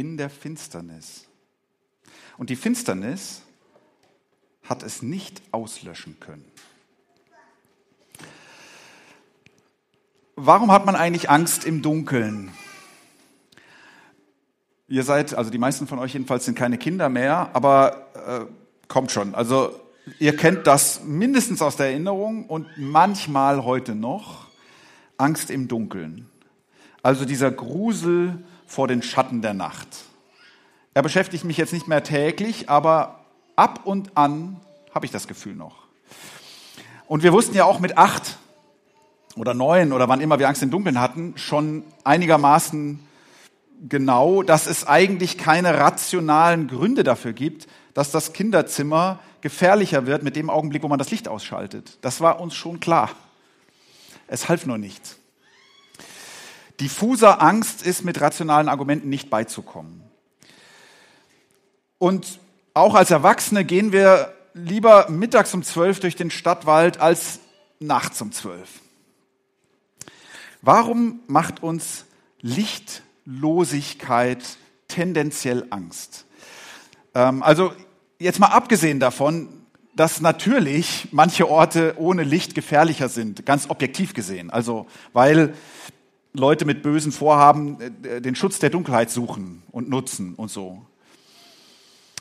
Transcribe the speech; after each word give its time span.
in 0.00 0.16
der 0.16 0.30
Finsternis. 0.30 1.26
Und 2.38 2.48
die 2.48 2.56
Finsternis 2.56 3.42
hat 4.64 4.82
es 4.82 5.02
nicht 5.02 5.42
auslöschen 5.50 6.18
können. 6.20 6.50
Warum 10.36 10.72
hat 10.72 10.86
man 10.86 10.96
eigentlich 10.96 11.28
Angst 11.28 11.66
im 11.66 11.82
Dunkeln? 11.82 12.50
Ihr 14.88 15.02
seid, 15.02 15.34
also 15.34 15.50
die 15.50 15.58
meisten 15.58 15.86
von 15.86 15.98
euch 15.98 16.14
jedenfalls 16.14 16.46
sind 16.46 16.54
keine 16.54 16.78
Kinder 16.78 17.10
mehr, 17.10 17.50
aber 17.52 18.06
äh, 18.14 18.88
kommt 18.88 19.12
schon. 19.12 19.34
Also 19.34 19.78
ihr 20.18 20.34
kennt 20.34 20.66
das 20.66 21.04
mindestens 21.04 21.60
aus 21.60 21.76
der 21.76 21.88
Erinnerung 21.88 22.46
und 22.46 22.66
manchmal 22.78 23.64
heute 23.64 23.94
noch. 23.94 24.48
Angst 25.18 25.50
im 25.50 25.68
Dunkeln. 25.68 26.30
Also 27.02 27.24
dieser 27.24 27.50
Grusel 27.50 28.38
vor 28.66 28.88
den 28.88 29.02
Schatten 29.02 29.42
der 29.42 29.54
Nacht. 29.54 29.88
Er 30.94 31.02
beschäftigt 31.02 31.44
mich 31.44 31.56
jetzt 31.56 31.72
nicht 31.72 31.88
mehr 31.88 32.02
täglich, 32.02 32.68
aber 32.68 33.20
ab 33.56 33.80
und 33.84 34.16
an 34.16 34.60
habe 34.94 35.06
ich 35.06 35.12
das 35.12 35.28
Gefühl 35.28 35.54
noch. 35.54 35.76
Und 37.06 37.22
wir 37.22 37.32
wussten 37.32 37.54
ja 37.54 37.64
auch 37.64 37.80
mit 37.80 37.96
acht 37.96 38.38
oder 39.36 39.54
neun 39.54 39.92
oder 39.92 40.08
wann 40.08 40.20
immer 40.20 40.38
wir 40.38 40.48
Angst 40.48 40.62
im 40.62 40.70
Dunkeln 40.70 41.00
hatten, 41.00 41.34
schon 41.36 41.84
einigermaßen 42.04 43.00
genau, 43.88 44.42
dass 44.42 44.66
es 44.66 44.86
eigentlich 44.86 45.38
keine 45.38 45.78
rationalen 45.78 46.68
Gründe 46.68 47.04
dafür 47.04 47.32
gibt, 47.32 47.66
dass 47.94 48.10
das 48.10 48.32
Kinderzimmer 48.32 49.20
gefährlicher 49.40 50.06
wird 50.06 50.22
mit 50.22 50.36
dem 50.36 50.50
Augenblick, 50.50 50.82
wo 50.82 50.88
man 50.88 50.98
das 50.98 51.10
Licht 51.10 51.28
ausschaltet. 51.28 51.98
Das 52.02 52.20
war 52.20 52.40
uns 52.40 52.54
schon 52.54 52.80
klar. 52.80 53.10
Es 54.26 54.48
half 54.48 54.66
nur 54.66 54.78
nichts. 54.78 55.19
Diffuser 56.80 57.42
Angst 57.42 57.86
ist 57.86 58.04
mit 58.04 58.20
rationalen 58.20 58.68
Argumenten 58.68 59.08
nicht 59.08 59.30
beizukommen. 59.30 60.02
Und 61.98 62.40
auch 62.74 62.94
als 62.94 63.10
Erwachsene 63.10 63.64
gehen 63.64 63.92
wir 63.92 64.34
lieber 64.54 65.08
mittags 65.10 65.54
um 65.54 65.62
zwölf 65.62 66.00
durch 66.00 66.16
den 66.16 66.30
Stadtwald 66.30 66.98
als 66.98 67.40
nachts 67.78 68.20
um 68.22 68.32
zwölf. 68.32 68.80
Warum 70.62 71.20
macht 71.26 71.62
uns 71.62 72.06
Lichtlosigkeit 72.40 74.42
tendenziell 74.88 75.66
Angst? 75.70 76.26
Ähm, 77.14 77.42
also 77.42 77.72
jetzt 78.18 78.38
mal 78.38 78.48
abgesehen 78.48 79.00
davon, 79.00 79.48
dass 79.94 80.20
natürlich 80.20 81.08
manche 81.12 81.48
Orte 81.48 81.94
ohne 81.98 82.22
Licht 82.22 82.54
gefährlicher 82.54 83.08
sind, 83.08 83.44
ganz 83.44 83.68
objektiv 83.68 84.14
gesehen. 84.14 84.50
Also 84.50 84.86
weil 85.12 85.54
Leute 86.32 86.64
mit 86.64 86.82
bösen 86.82 87.12
Vorhaben 87.12 87.78
äh, 88.04 88.20
den 88.20 88.34
Schutz 88.34 88.58
der 88.58 88.70
Dunkelheit 88.70 89.10
suchen 89.10 89.62
und 89.70 89.88
nutzen 89.88 90.34
und 90.34 90.50
so. 90.50 90.86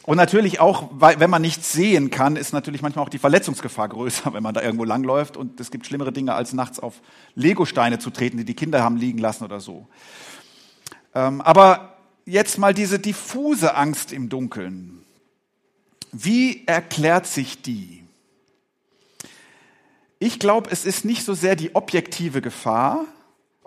Und 0.03 0.17
natürlich 0.17 0.59
auch, 0.59 0.89
weil, 0.91 1.19
wenn 1.19 1.29
man 1.29 1.43
nichts 1.43 1.71
sehen 1.71 2.09
kann, 2.09 2.35
ist 2.35 2.51
natürlich 2.51 2.81
manchmal 2.81 3.05
auch 3.05 3.09
die 3.09 3.19
Verletzungsgefahr 3.19 3.89
größer, 3.89 4.33
wenn 4.33 4.41
man 4.41 4.55
da 4.55 4.61
irgendwo 4.61 4.83
langläuft. 4.83 5.37
Und 5.37 5.59
es 5.59 5.69
gibt 5.69 5.85
schlimmere 5.85 6.11
Dinge, 6.11 6.33
als 6.33 6.53
nachts 6.53 6.79
auf 6.79 7.01
Legosteine 7.35 7.99
zu 7.99 8.09
treten, 8.09 8.37
die 8.37 8.45
die 8.45 8.55
Kinder 8.55 8.83
haben 8.83 8.97
liegen 8.97 9.19
lassen 9.19 9.43
oder 9.43 9.59
so. 9.59 9.87
Ähm, 11.13 11.41
aber 11.41 11.97
jetzt 12.25 12.57
mal 12.57 12.73
diese 12.73 12.97
diffuse 12.97 13.75
Angst 13.75 14.11
im 14.11 14.29
Dunkeln. 14.29 15.03
Wie 16.11 16.65
erklärt 16.65 17.27
sich 17.27 17.61
die? 17.61 18.03
Ich 20.17 20.39
glaube, 20.39 20.69
es 20.71 20.85
ist 20.85 21.05
nicht 21.05 21.23
so 21.23 21.33
sehr 21.33 21.55
die 21.55 21.75
objektive 21.75 22.41
Gefahr, 22.41 23.05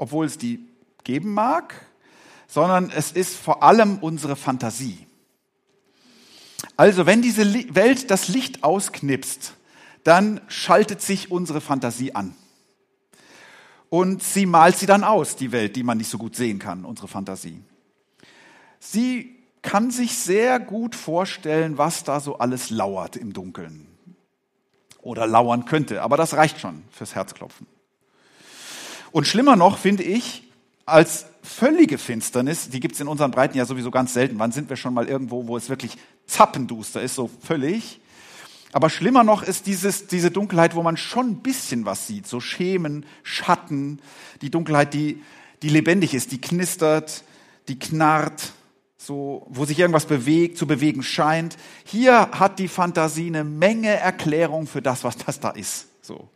obwohl 0.03 0.27
es 0.27 0.37
die 0.37 0.59
geben 1.05 1.33
mag, 1.33 1.87
sondern 2.49 2.91
es 2.91 3.13
ist 3.13 3.37
vor 3.37 3.63
allem 3.63 3.99
unsere 3.99 4.35
Fantasie. 4.35 5.07
Also 6.77 7.07
wenn 7.07 7.23
diese 7.23 7.55
Welt 7.77 8.11
das 8.11 8.27
Licht 8.27 8.65
ausknipst, 8.65 9.55
dann 10.03 10.41
schaltet 10.49 11.03
sich 11.03 11.31
unsere 11.31 11.61
Fantasie 11.61 12.17
an. 12.17 12.35
Und 13.91 14.25
sie 14.25 14.45
malt 14.45 14.77
sie 14.77 14.87
dann 14.87 15.05
aus, 15.05 15.37
die 15.37 15.53
Welt, 15.53 15.77
die 15.77 15.85
man 15.85 15.99
nicht 15.99 16.11
so 16.11 16.19
gut 16.19 16.35
sehen 16.35 16.59
kann, 16.59 16.85
unsere 16.85 17.07
Fantasie. 17.07 17.63
Sie 18.81 19.37
kann 19.63 19.93
sich 19.93 20.19
sehr 20.19 20.59
gut 20.59 20.97
vorstellen, 20.97 21.79
was 21.79 22.03
da 22.03 22.19
so 22.19 22.39
alles 22.39 22.71
lauert 22.71 23.15
im 23.15 23.33
Dunkeln. 23.33 23.87
Oder 25.01 25.29
lauern 25.29 25.65
könnte, 25.65 26.03
aber 26.03 26.17
das 26.17 26.35
reicht 26.35 26.59
schon 26.59 26.83
fürs 26.91 27.15
Herzklopfen. 27.15 27.69
Und 29.13 29.27
schlimmer 29.27 29.57
noch 29.57 29.79
finde 29.79 30.03
ich, 30.03 30.43
als 30.87 31.27
völlige 31.43 31.99
Finsternis, 31.99 32.71
die 32.71 32.81
gibt 32.81 32.95
es 32.95 33.01
in 33.01 33.09
unseren 33.09 33.31
Breiten 33.31 33.57
ja 33.57 33.65
sowieso 33.65 33.91
ganz 33.91 34.15
selten. 34.15 34.39
Wann 34.39 34.53
sind 34.53 34.69
wir 34.69 34.77
schon 34.77 34.95
mal 34.95 35.07
irgendwo, 35.07 35.47
wo 35.47 35.57
es 35.57 35.69
wirklich 35.69 35.97
zappenduster 36.27 37.03
ist, 37.03 37.15
so 37.15 37.31
völlig? 37.41 38.01
Aber 38.73 38.89
schlimmer 38.89 39.23
noch 39.23 39.43
ist 39.43 39.67
dieses, 39.67 40.07
diese 40.07 40.31
Dunkelheit, 40.31 40.75
wo 40.75 40.83
man 40.83 40.97
schon 40.97 41.29
ein 41.29 41.37
bisschen 41.43 41.85
was 41.85 42.07
sieht, 42.07 42.27
so 42.27 42.41
Schemen, 42.41 43.05
Schatten, 43.23 44.01
die 44.41 44.51
Dunkelheit, 44.51 44.95
die, 44.95 45.23
die 45.61 45.69
lebendig 45.69 46.15
ist, 46.15 46.33
die 46.33 46.41
knistert, 46.41 47.23
die 47.69 47.79
knarrt, 47.79 48.53
so, 48.97 49.47
wo 49.51 49.67
sich 49.67 49.79
irgendwas 49.79 50.07
bewegt, 50.07 50.57
zu 50.57 50.67
bewegen 50.67 51.03
scheint. 51.03 51.59
Hier 51.85 52.31
hat 52.33 52.59
die 52.59 52.69
Fantasie 52.69 53.27
eine 53.27 53.45
Menge 53.45 53.91
Erklärung 53.91 54.67
für 54.67 54.81
das, 54.81 55.05
was 55.05 55.19
das 55.19 55.39
da 55.39 55.51
ist. 55.51 55.89
So. 56.01 56.29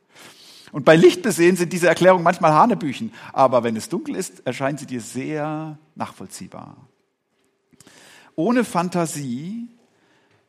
Und 0.76 0.84
bei 0.84 0.94
Lichtbesehen 0.94 1.56
sind 1.56 1.72
diese 1.72 1.88
Erklärungen 1.88 2.22
manchmal 2.22 2.52
Hanebüchen, 2.52 3.10
aber 3.32 3.64
wenn 3.64 3.76
es 3.76 3.88
dunkel 3.88 4.14
ist, 4.14 4.46
erscheinen 4.46 4.76
sie 4.76 4.84
dir 4.84 5.00
sehr 5.00 5.78
nachvollziehbar. 5.94 6.76
Ohne 8.34 8.62
Fantasie 8.62 9.70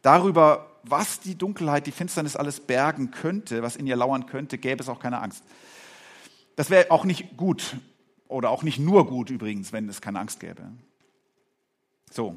darüber, 0.02 0.70
was 0.84 1.22
die 1.22 1.36
Dunkelheit, 1.36 1.88
die 1.88 1.94
Finsternis 1.94 2.36
alles 2.36 2.60
bergen 2.60 3.12
könnte, 3.12 3.64
was 3.64 3.78
in 3.78 3.88
ihr 3.88 3.96
lauern 3.96 4.26
könnte, 4.26 4.58
gäbe 4.58 4.84
es 4.84 4.90
auch 4.90 5.00
keine 5.00 5.22
Angst. 5.22 5.46
Das 6.58 6.70
wäre 6.70 6.92
auch 6.92 7.06
nicht 7.06 7.38
gut 7.38 7.78
oder 8.28 8.50
auch 8.50 8.64
nicht 8.64 8.80
nur 8.80 9.08
gut 9.08 9.30
übrigens, 9.30 9.72
wenn 9.72 9.88
es 9.88 10.02
keine 10.02 10.20
Angst 10.20 10.42
gäbe. 10.42 10.74
So, 12.12 12.36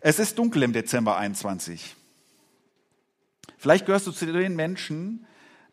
es 0.00 0.20
ist 0.20 0.38
dunkel 0.38 0.62
im 0.62 0.72
Dezember 0.72 1.16
21. 1.16 1.96
Vielleicht 3.56 3.86
gehörst 3.86 4.06
du 4.06 4.12
zu 4.12 4.24
den 4.24 4.54
Menschen, 4.54 5.26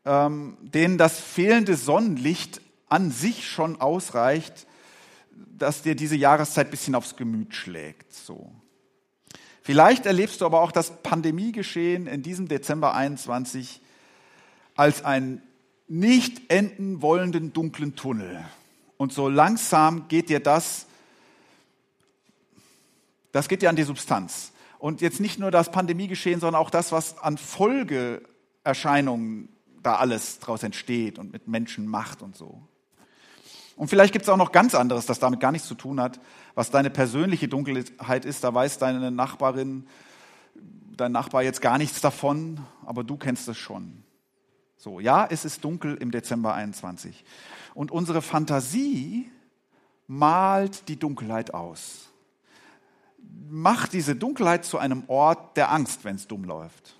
ähm, 0.05 0.57
denen 0.61 0.97
das 0.97 1.19
fehlende 1.19 1.75
Sonnenlicht 1.75 2.61
an 2.87 3.11
sich 3.11 3.49
schon 3.49 3.81
ausreicht, 3.81 4.67
dass 5.57 5.81
dir 5.81 5.95
diese 5.95 6.15
Jahreszeit 6.15 6.67
ein 6.67 6.71
bisschen 6.71 6.95
aufs 6.95 7.15
Gemüt 7.15 7.55
schlägt. 7.55 8.13
So. 8.13 8.51
Vielleicht 9.61 10.05
erlebst 10.05 10.41
du 10.41 10.45
aber 10.45 10.61
auch 10.61 10.71
das 10.71 11.01
Pandemiegeschehen 11.01 12.07
in 12.07 12.21
diesem 12.21 12.47
Dezember 12.47 12.93
21 12.93 13.81
als 14.75 15.03
einen 15.03 15.41
nicht 15.87 16.51
enden 16.51 17.01
wollenden 17.01 17.53
dunklen 17.53 17.95
Tunnel. 17.95 18.43
Und 18.97 19.13
so 19.13 19.27
langsam 19.27 20.07
geht 20.07 20.29
dir 20.29 20.39
das, 20.39 20.85
das 23.31 23.47
geht 23.47 23.61
dir 23.61 23.69
an 23.69 23.75
die 23.75 23.83
Substanz. 23.83 24.51
Und 24.79 25.01
jetzt 25.01 25.19
nicht 25.19 25.39
nur 25.39 25.51
das 25.51 25.71
Pandemiegeschehen, 25.71 26.39
sondern 26.39 26.61
auch 26.61 26.69
das, 26.69 26.91
was 26.91 27.17
an 27.17 27.37
Folgeerscheinungen 27.37 29.49
da 29.85 29.95
alles 29.95 30.39
draus 30.39 30.63
entsteht 30.63 31.19
und 31.19 31.31
mit 31.31 31.47
Menschen 31.47 31.87
macht 31.87 32.21
und 32.21 32.35
so. 32.35 32.61
Und 33.75 33.89
vielleicht 33.89 34.13
gibt 34.13 34.23
es 34.23 34.29
auch 34.29 34.37
noch 34.37 34.51
ganz 34.51 34.73
anderes, 34.73 35.05
das 35.05 35.19
damit 35.19 35.39
gar 35.39 35.51
nichts 35.51 35.67
zu 35.67 35.75
tun 35.75 35.99
hat, 35.99 36.19
was 36.53 36.71
deine 36.71 36.89
persönliche 36.89 37.47
Dunkelheit 37.47 38.23
ist. 38.25 38.43
Da 38.43 38.53
weiß 38.53 38.77
deine 38.77 39.11
Nachbarin, 39.11 39.85
dein 40.95 41.11
Nachbar 41.11 41.43
jetzt 41.43 41.61
gar 41.61 41.77
nichts 41.77 41.99
davon, 41.99 42.61
aber 42.85 43.03
du 43.03 43.17
kennst 43.17 43.47
es 43.49 43.57
schon. 43.57 44.03
So, 44.77 44.99
ja, 44.99 45.27
es 45.29 45.43
ist 45.45 45.63
dunkel 45.63 45.95
im 45.95 46.11
Dezember 46.11 46.53
21. 46.53 47.25
Und 47.73 47.91
unsere 47.91 48.21
Fantasie 48.21 49.29
malt 50.07 50.87
die 50.87 50.97
Dunkelheit 50.97 51.53
aus. 51.53 52.09
Macht 53.49 53.91
diese 53.91 54.15
Dunkelheit 54.15 54.63
zu 54.63 54.77
einem 54.77 55.03
Ort 55.07 55.57
der 55.57 55.71
Angst, 55.71 56.05
wenn 56.05 56.15
es 56.15 56.27
dumm 56.27 56.45
läuft 56.45 56.94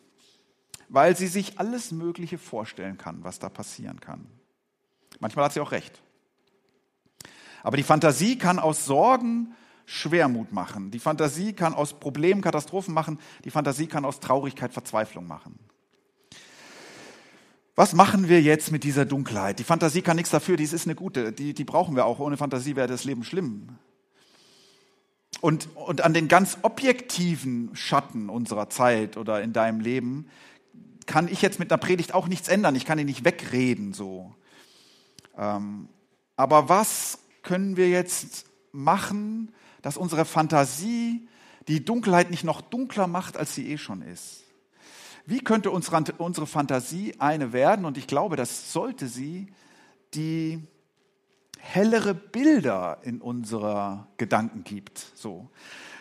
weil 0.90 1.16
sie 1.16 1.28
sich 1.28 1.60
alles 1.60 1.92
Mögliche 1.92 2.38
vorstellen 2.38 2.98
kann, 2.98 3.24
was 3.24 3.40
da 3.40 3.50
passieren 3.50 4.00
kann. 4.00 4.26
Manchmal 5.20 5.46
hat 5.46 5.54
sie 5.54 5.62
auch 5.62 5.72
recht. 5.72 6.02
Aber 7.64 7.78
die 7.78 7.84
Fantasie 7.84 8.38
kann 8.38 8.60
aus 8.60 8.86
Sorgen 8.86 9.56
Schwermut 9.86 10.52
machen. 10.52 10.92
Die 10.92 11.00
Fantasie 11.00 11.54
kann 11.54 11.74
aus 11.74 11.94
Problemen 11.94 12.42
Katastrophen 12.42 12.94
machen. 12.94 13.20
Die 13.44 13.52
Fantasie 13.52 13.88
kann 13.88 14.06
aus 14.06 14.20
Traurigkeit 14.20 14.74
Verzweiflung 14.74 15.28
machen. 15.28 15.60
Was 17.76 17.94
machen 17.94 18.30
wir 18.30 18.42
jetzt 18.42 18.72
mit 18.72 18.84
dieser 18.84 19.06
Dunkelheit? 19.06 19.60
Die 19.60 19.66
Fantasie 19.66 20.02
kann 20.02 20.16
nichts 20.16 20.32
dafür, 20.32 20.56
dies 20.56 20.72
ist 20.72 20.88
eine 20.88 20.96
gute, 20.96 21.34
die, 21.34 21.54
die 21.54 21.66
brauchen 21.66 21.96
wir 21.96 22.06
auch. 22.06 22.20
Ohne 22.20 22.38
Fantasie 22.38 22.76
wäre 22.76 22.88
das 22.88 23.04
Leben 23.04 23.24
schlimm. 23.24 23.68
Und, 25.42 25.68
und 25.76 26.02
an 26.02 26.14
den 26.14 26.30
ganz 26.30 26.58
objektiven 26.62 27.76
Schatten 27.76 28.30
unserer 28.30 28.70
Zeit 28.70 29.18
oder 29.18 29.42
in 29.42 29.52
deinem 29.52 29.82
Leben 29.82 30.30
kann 31.06 31.28
ich 31.28 31.42
jetzt 31.42 31.60
mit 31.60 31.72
einer 31.72 31.78
Predigt 31.78 32.14
auch 32.14 32.28
nichts 32.28 32.48
ändern. 32.48 32.76
Ich 32.76 32.86
kann 32.86 33.00
ihn 33.00 33.06
nicht 33.06 33.26
wegreden 33.26 33.94
so. 33.94 34.34
Ähm, 35.38 35.90
aber 36.36 36.70
was 36.70 37.20
können 37.44 37.78
wir 37.78 37.90
jetzt 37.90 38.46
machen, 38.72 39.54
dass 39.82 39.98
unsere 39.98 40.26
Fantasie 40.26 41.28
die 41.68 41.86
Dunkelheit 41.86 42.32
nicht 42.32 42.44
noch 42.44 42.62
dunkler 42.62 43.08
macht, 43.08 43.38
als 43.38 43.56
sie 43.56 43.70
eh 43.72 43.78
schon 43.78 44.02
ist? 44.02 44.44
Wie 45.26 45.40
könnte 45.40 45.72
unsere, 45.72 46.46
Fantasie 46.46 47.16
eine 47.20 47.52
werden, 47.52 47.86
und 47.86 47.98
ich 47.98 48.06
glaube, 48.06 48.36
das 48.36 48.72
sollte 48.72 49.08
sie, 49.08 49.48
die 50.14 50.62
hellere 51.58 52.14
Bilder 52.14 53.00
in 53.02 53.22
unserer 53.22 54.08
Gedanken 54.18 54.64
gibt. 54.64 55.04
So. 55.16 55.50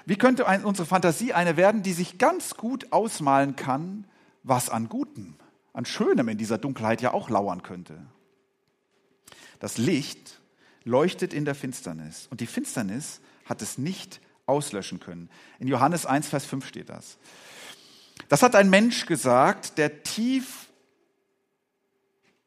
Wie 0.05 0.17
könnte 0.17 0.47
ein, 0.47 0.65
unsere 0.65 0.87
Fantasie 0.87 1.33
eine 1.33 1.57
werden, 1.57 1.83
die 1.83 1.95
sich 1.95 2.19
ganz 2.19 2.57
gut 2.57 2.93
ausmalen 2.93 3.57
kann, 3.57 4.07
was 4.45 4.71
an 4.71 4.89
Gutem, 4.89 5.35
an 5.73 5.85
Schönem 5.85 6.29
in 6.29 6.39
dieser 6.39 6.59
Dunkelheit 6.59 7.03
ja 7.03 7.13
auch 7.13 7.29
lauern 7.29 7.63
könnte? 7.63 8.07
Das 9.59 9.79
Licht 9.79 10.41
leuchtet 10.85 11.35
in 11.35 11.45
der 11.45 11.55
Finsternis 11.55 12.29
und 12.31 12.41
die 12.41 12.47
Finsternis 12.47 13.21
hat 13.45 13.63
es 13.63 13.79
nicht 13.79 14.21
auslöschen 14.47 15.01
können. 15.01 15.31
In 15.59 15.69
Johannes 15.69 16.07
1, 16.07 16.29
Vers 16.29 16.45
5 16.45 16.67
steht 16.67 16.91
das. 16.91 17.19
Das 18.29 18.43
hat 18.43 18.55
ein 18.55 18.71
Mensch 18.71 19.07
gesagt, 19.07 19.79
der 19.79 20.03
tief 20.03 20.69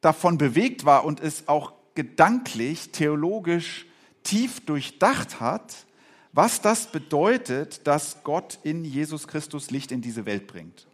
davon 0.02 0.38
bewegt 0.38 0.86
war 0.86 1.06
und 1.06 1.20
es 1.20 1.48
auch 1.48 1.74
gedanklich, 1.96 2.92
theologisch 2.92 3.88
tief 4.24 4.66
durchdacht 4.66 5.40
hat, 5.40 5.86
was 6.32 6.62
das 6.62 6.92
bedeutet, 6.92 7.88
dass 7.88 8.24
Gott 8.24 8.60
in 8.64 8.86
Jesus 8.86 9.28
Christus 9.28 9.72
Licht 9.72 9.92
in 9.92 10.02
diese 10.02 10.26
Welt 10.26 10.46
bringt, 10.46 10.88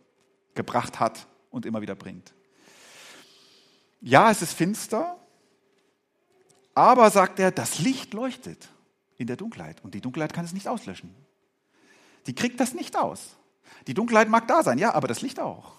gebracht 0.56 1.00
hat 1.00 1.28
und 1.50 1.66
immer 1.66 1.82
wieder 1.82 1.96
bringt. 1.96 2.34
Ja, 4.02 4.30
es 4.32 4.42
ist 4.42 4.54
finster, 4.54 5.18
aber 6.74 7.10
sagt 7.12 7.40
er, 7.40 7.52
das 7.52 7.80
Licht 7.80 8.14
leuchtet 8.14 8.70
in 9.18 9.28
der 9.28 9.38
Dunkelheit 9.38 9.84
und 9.84 9.94
die 9.94 10.02
Dunkelheit 10.02 10.34
kann 10.34 10.46
es 10.46 10.54
nicht 10.54 10.68
auslöschen. 10.68 11.14
Die 12.28 12.36
kriegt 12.36 12.60
das 12.60 12.74
nicht 12.74 12.98
aus. 12.98 13.36
Die 13.88 13.94
Dunkelheit 13.94 14.30
mag 14.30 14.48
da 14.48 14.64
sein, 14.64 14.78
ja, 14.78 14.94
aber 14.94 15.08
das 15.08 15.22
Licht 15.22 15.40
auch. 15.40 15.74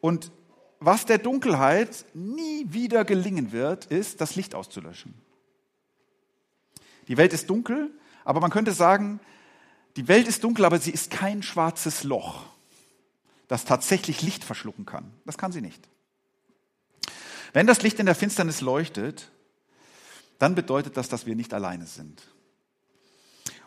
Und 0.00 0.30
was 0.78 1.06
der 1.06 1.18
Dunkelheit 1.18 2.04
nie 2.14 2.66
wieder 2.68 3.04
gelingen 3.04 3.52
wird, 3.52 3.86
ist, 3.86 4.20
das 4.20 4.36
Licht 4.36 4.54
auszulöschen. 4.54 5.14
Die 7.08 7.16
Welt 7.16 7.32
ist 7.32 7.48
dunkel, 7.48 7.90
aber 8.24 8.40
man 8.40 8.50
könnte 8.50 8.72
sagen, 8.72 9.20
die 9.96 10.08
Welt 10.08 10.28
ist 10.28 10.44
dunkel, 10.44 10.64
aber 10.64 10.78
sie 10.78 10.90
ist 10.90 11.10
kein 11.10 11.42
schwarzes 11.42 12.04
Loch, 12.04 12.44
das 13.48 13.64
tatsächlich 13.64 14.22
Licht 14.22 14.44
verschlucken 14.44 14.86
kann. 14.86 15.12
Das 15.24 15.38
kann 15.38 15.52
sie 15.52 15.60
nicht. 15.60 15.88
Wenn 17.52 17.66
das 17.66 17.82
Licht 17.82 17.98
in 18.00 18.06
der 18.06 18.14
Finsternis 18.14 18.60
leuchtet, 18.60 19.30
dann 20.38 20.54
bedeutet 20.54 20.96
das, 20.96 21.08
dass 21.08 21.26
wir 21.26 21.36
nicht 21.36 21.54
alleine 21.54 21.86
sind. 21.86 22.22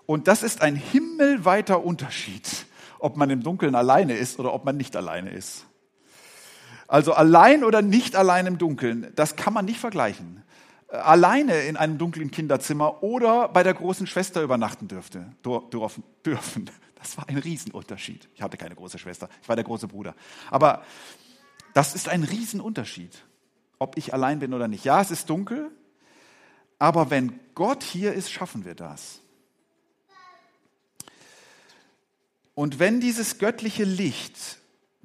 Und 0.06 0.28
das 0.28 0.44
ist 0.44 0.62
ein 0.62 0.76
himmelweiter 0.76 1.84
Unterschied 1.84 2.66
ob 3.00 3.18
man 3.18 3.30
im 3.30 3.42
Dunkeln 3.42 3.76
alleine 3.76 4.14
ist 4.14 4.40
oder 4.40 4.54
ob 4.54 4.66
man 4.66 4.78
nicht 4.78 4.96
alleine 4.96 5.32
ist. 5.32 5.66
Also 6.88 7.14
allein 7.14 7.64
oder 7.64 7.82
nicht 7.82 8.16
allein 8.16 8.46
im 8.46 8.58
Dunkeln, 8.58 9.12
das 9.16 9.36
kann 9.36 9.54
man 9.54 9.66
nicht 9.66 9.80
vergleichen. 9.80 10.44
Alleine 10.90 11.62
in 11.62 11.78
einem 11.78 12.00
dunklen 12.00 12.32
Kinderzimmer 12.32 13.04
oder 13.04 13.48
bei 13.50 13.62
der 13.64 13.76
großen 13.76 14.08
Schwester 14.08 14.42
übernachten 14.42 14.88
dürfte, 14.88 15.32
dürfen. 16.26 16.70
Das 17.00 17.18
war 17.18 17.28
ein 17.28 17.38
Riesenunterschied. 17.38 18.30
Ich 18.36 18.42
hatte 18.42 18.58
keine 18.58 18.76
große 18.76 19.00
Schwester, 19.00 19.30
ich 19.42 19.50
war 19.50 19.56
der 19.56 19.66
große 19.66 19.88
Bruder. 19.88 20.16
Aber 20.52 20.84
das 21.74 21.96
ist 21.96 22.10
ein 22.10 22.24
Riesenunterschied, 22.24 23.24
ob 23.80 23.98
ich 23.98 24.14
allein 24.14 24.40
bin 24.40 24.54
oder 24.54 24.68
nicht. 24.68 24.84
Ja, 24.84 25.02
es 25.02 25.12
ist 25.12 25.30
dunkel, 25.30 25.72
aber 26.78 27.10
wenn 27.10 27.40
Gott 27.56 27.84
hier 27.84 28.14
ist, 28.14 28.32
schaffen 28.32 28.66
wir 28.66 28.76
das. 28.76 29.22
Und 32.54 32.80
wenn 32.80 33.00
dieses 33.00 33.38
göttliche 33.38 33.86
Licht, 33.86 34.60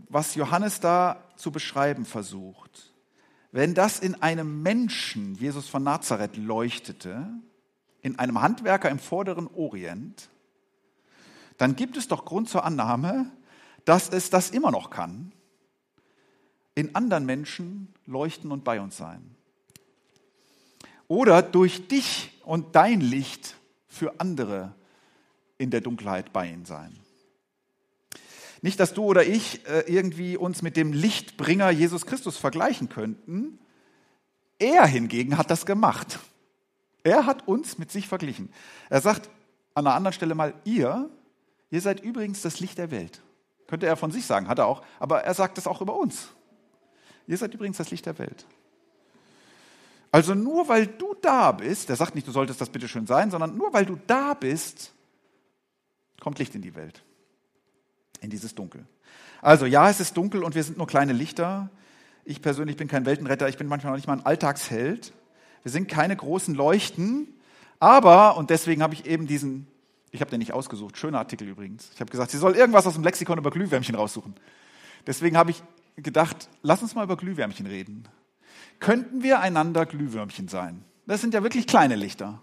was 0.08 0.34
Johannes 0.34 0.80
da 0.80 1.22
zu 1.36 1.52
beschreiben 1.52 2.04
versucht, 2.04 2.92
wenn 3.52 3.74
das 3.74 4.00
in 4.00 4.20
einem 4.20 4.62
Menschen, 4.62 5.36
Jesus 5.36 5.68
von 5.68 5.84
Nazareth, 5.84 6.36
leuchtete, 6.36 7.28
in 8.02 8.18
einem 8.18 8.42
Handwerker 8.42 8.90
im 8.90 8.98
vorderen 8.98 9.46
Orient, 9.46 10.28
dann 11.58 11.76
gibt 11.76 11.96
es 11.96 12.08
doch 12.08 12.24
Grund 12.24 12.48
zur 12.48 12.64
Annahme, 12.64 13.30
dass 13.84 14.08
es 14.08 14.30
das 14.30 14.50
immer 14.50 14.70
noch 14.70 14.90
kann, 14.90 15.32
in 16.74 16.94
anderen 16.94 17.26
Menschen 17.26 17.94
leuchten 18.06 18.50
und 18.50 18.64
bei 18.64 18.80
uns 18.80 18.96
sein. 18.96 19.34
Oder 21.06 21.42
durch 21.42 21.86
dich 21.88 22.32
und 22.44 22.74
dein 22.74 23.00
Licht 23.00 23.56
für 23.86 24.18
andere 24.18 24.74
in 25.58 25.70
der 25.70 25.80
Dunkelheit 25.80 26.32
bei 26.32 26.50
ihnen 26.50 26.64
sein. 26.64 26.98
Nicht, 28.62 28.80
dass 28.80 28.94
du 28.94 29.04
oder 29.04 29.26
ich 29.26 29.66
äh, 29.68 29.80
irgendwie 29.80 30.36
uns 30.36 30.62
mit 30.62 30.76
dem 30.76 30.92
Lichtbringer 30.92 31.70
Jesus 31.70 32.06
Christus 32.06 32.38
vergleichen 32.38 32.88
könnten. 32.88 33.58
Er 34.58 34.86
hingegen 34.86 35.36
hat 35.36 35.50
das 35.50 35.66
gemacht. 35.66 36.18
Er 37.02 37.26
hat 37.26 37.46
uns 37.46 37.76
mit 37.76 37.92
sich 37.92 38.08
verglichen. 38.08 38.50
Er 38.88 39.02
sagt 39.02 39.28
an 39.74 39.86
einer 39.86 39.94
anderen 39.94 40.14
Stelle 40.14 40.34
mal, 40.34 40.54
ihr, 40.64 41.10
ihr 41.74 41.80
seid 41.80 42.00
übrigens 42.00 42.40
das 42.40 42.60
Licht 42.60 42.78
der 42.78 42.92
Welt. 42.92 43.20
Könnte 43.66 43.86
er 43.86 43.96
von 43.96 44.12
sich 44.12 44.26
sagen, 44.26 44.46
hat 44.46 44.60
er 44.60 44.66
auch, 44.66 44.84
aber 45.00 45.24
er 45.24 45.34
sagt 45.34 45.58
es 45.58 45.66
auch 45.66 45.80
über 45.80 45.96
uns. 45.96 46.28
Ihr 47.26 47.36
seid 47.36 47.52
übrigens 47.52 47.78
das 47.78 47.90
Licht 47.90 48.06
der 48.06 48.16
Welt. 48.18 48.46
Also 50.12 50.34
nur 50.34 50.68
weil 50.68 50.86
du 50.86 51.16
da 51.20 51.50
bist, 51.50 51.90
er 51.90 51.96
sagt 51.96 52.14
nicht, 52.14 52.28
du 52.28 52.30
solltest 52.30 52.60
das 52.60 52.70
bitte 52.70 52.86
schön 52.86 53.08
sein, 53.08 53.32
sondern 53.32 53.56
nur 53.56 53.72
weil 53.72 53.86
du 53.86 53.98
da 54.06 54.34
bist, 54.34 54.92
kommt 56.20 56.38
Licht 56.38 56.54
in 56.54 56.62
die 56.62 56.76
Welt 56.76 57.02
in 58.20 58.30
dieses 58.30 58.54
Dunkel. 58.54 58.86
Also 59.42 59.66
ja, 59.66 59.90
es 59.90 59.98
ist 59.98 60.16
dunkel 60.16 60.44
und 60.44 60.54
wir 60.54 60.62
sind 60.62 60.78
nur 60.78 60.86
kleine 60.86 61.12
Lichter. 61.12 61.70
Ich 62.24 62.40
persönlich 62.40 62.76
bin 62.76 62.86
kein 62.86 63.04
Weltenretter, 63.04 63.48
ich 63.48 63.58
bin 63.58 63.66
manchmal 63.66 63.90
noch 63.90 63.98
nicht 63.98 64.06
mal 64.06 64.14
ein 64.14 64.24
Alltagsheld. 64.24 65.12
Wir 65.64 65.72
sind 65.72 65.88
keine 65.88 66.14
großen 66.14 66.54
Leuchten, 66.54 67.34
aber, 67.80 68.36
und 68.36 68.50
deswegen 68.50 68.80
habe 68.80 68.94
ich 68.94 69.06
eben 69.06 69.26
diesen, 69.26 69.66
ich 70.14 70.20
habe 70.20 70.30
den 70.30 70.38
nicht 70.38 70.52
ausgesucht, 70.52 70.96
schöner 70.96 71.18
Artikel 71.18 71.48
übrigens. 71.48 71.90
Ich 71.92 72.00
habe 72.00 72.08
gesagt, 72.08 72.30
sie 72.30 72.38
soll 72.38 72.54
irgendwas 72.54 72.86
aus 72.86 72.94
dem 72.94 73.02
Lexikon 73.02 73.36
über 73.36 73.50
Glühwärmchen 73.50 73.96
raussuchen. 73.96 74.36
Deswegen 75.08 75.36
habe 75.36 75.50
ich 75.50 75.60
gedacht, 75.96 76.48
lass 76.62 76.82
uns 76.82 76.94
mal 76.94 77.02
über 77.02 77.16
Glühwärmchen 77.16 77.66
reden. 77.66 78.04
Könnten 78.78 79.24
wir 79.24 79.40
einander 79.40 79.86
Glühwürmchen 79.86 80.46
sein? 80.46 80.84
Das 81.06 81.20
sind 81.20 81.34
ja 81.34 81.42
wirklich 81.42 81.66
kleine 81.66 81.96
Lichter. 81.96 82.40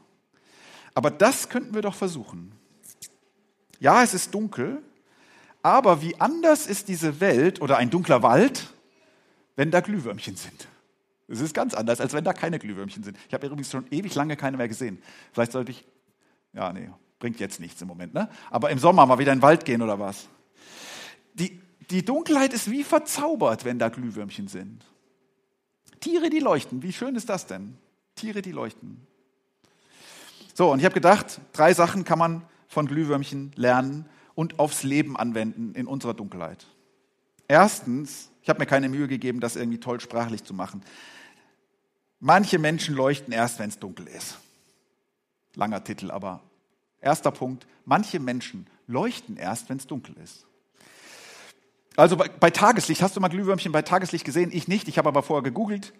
Aber 0.96 1.10
das 1.12 1.48
könnten 1.48 1.74
wir 1.74 1.82
doch 1.82 1.96
versuchen. 1.96 2.52
Ja, 3.80 4.04
es 4.04 4.14
ist 4.14 4.34
dunkel, 4.34 4.84
aber 5.64 6.02
wie 6.02 6.20
anders 6.20 6.68
ist 6.68 6.90
diese 6.90 7.22
Welt 7.22 7.62
oder 7.62 7.78
ein 7.78 7.90
dunkler 7.90 8.22
Wald, 8.22 8.74
wenn 9.56 9.72
da 9.72 9.80
Glühwürmchen 9.80 10.36
sind. 10.36 10.68
Es 11.30 11.40
ist 11.40 11.54
ganz 11.54 11.74
anders, 11.74 12.02
als 12.02 12.12
wenn 12.12 12.26
da 12.26 12.34
keine 12.34 12.60
Glühwürmchen 12.60 13.04
sind. 13.04 13.18
Ich 13.30 13.34
habe 13.34 13.46
übrigens 13.48 13.72
schon 13.72 13.86
ewig 13.92 14.14
lange 14.14 14.36
keine 14.36 14.58
mehr 14.58 14.68
gesehen. 14.68 15.02
Vielleicht 15.32 15.54
sollte 15.54 15.72
ich, 15.72 15.86
ja, 16.52 16.74
nee, 16.74 16.90
bringt 17.22 17.40
jetzt 17.40 17.62
nichts 17.62 17.82
im 17.82 17.88
Moment, 17.88 18.14
ne? 18.14 18.28
Aber 18.50 18.70
im 18.72 18.80
Sommer 18.80 19.06
mal 19.06 19.18
wieder 19.18 19.32
in 19.32 19.38
den 19.38 19.44
Wald 19.44 19.64
gehen 19.64 19.82
oder 19.82 19.98
was. 19.98 20.28
Die, 21.36 21.62
die 21.90 22.04
Dunkelheit 22.04 22.52
ist 22.52 22.70
wie 22.70 22.84
verzaubert, 22.84 23.64
wenn 23.64 23.80
da 23.80 23.88
Glühwürmchen 23.88 24.50
sind. 24.50 24.84
Tiere, 26.02 26.30
die 26.30 26.40
leuchten. 26.40 26.84
Wie 26.84 26.92
schön 26.92 27.16
ist 27.16 27.30
das 27.30 27.46
denn? 27.46 27.78
Tiere, 28.16 28.42
die 28.42 28.52
leuchten. 28.52 29.08
So, 30.54 30.72
und 30.72 30.80
ich 30.80 30.86
habe 30.86 30.94
gedacht, 30.94 31.40
drei 31.54 31.74
Sachen 31.74 32.04
kann 32.04 32.20
man 32.20 32.42
von 32.68 32.88
Glühwürmchen 32.88 33.54
lernen 33.56 34.06
und 34.36 34.60
aufs 34.60 34.84
Leben 34.84 35.16
anwenden 35.16 35.74
in 35.76 35.88
unserer 35.88 36.14
Dunkelheit. 36.14 36.66
Erstens, 37.48 38.32
ich 38.42 38.50
habe 38.50 38.60
mir 38.60 38.66
keine 38.66 38.90
Mühe 38.90 39.08
gegeben, 39.08 39.40
das 39.40 39.56
irgendwie 39.56 39.80
toll 39.80 40.00
sprachlich 40.02 40.44
zu 40.44 40.54
machen. 40.54 40.84
Manche 42.20 42.60
Menschen 42.60 42.96
leuchten 42.96 43.32
erst, 43.34 43.60
wenn 43.60 43.70
es 43.70 43.80
dunkel 43.80 44.08
ist. 44.08 44.40
Langer 45.56 45.84
Titel, 45.84 46.12
aber 46.12 46.42
erster 47.02 47.32
Punkt. 47.32 47.68
Manche 47.86 48.20
Menschen 48.20 48.68
leuchten 48.88 49.38
erst, 49.38 49.70
wenn 49.70 49.78
es 49.78 49.88
dunkel 49.88 50.16
ist. 50.24 50.46
Also 51.98 52.16
bei, 52.16 52.30
bei, 52.30 52.50
Tageslicht, 52.50 53.02
hast 53.02 53.16
du 53.16 53.20
mal 53.20 53.28
Glühwürmchen 53.28 53.72
bei 53.72 53.82
Tageslicht 53.82 54.24
gesehen? 54.24 54.50
Ich 54.54 54.68
nicht, 54.68 54.88
ich 54.88 54.98
habe 54.98 55.10
aber 55.10 55.24
vorher 55.24 55.44
gegoogelt. 55.44 55.94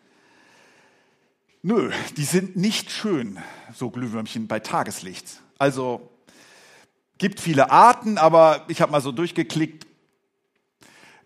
Nö, 1.64 1.92
die 2.18 2.24
sind 2.24 2.56
nicht 2.56 2.92
schön, 2.92 3.40
so 3.74 3.90
Glühwürmchen 3.90 4.48
bei 4.48 4.60
Tageslicht. 4.60 5.42
Also 5.58 6.10
Gibt 7.22 7.40
viele 7.40 7.70
Arten, 7.70 8.18
aber 8.18 8.66
ich 8.68 8.82
habe 8.82 8.92
mal 8.92 9.00
so 9.00 9.12
durchgeklickt. 9.12 9.86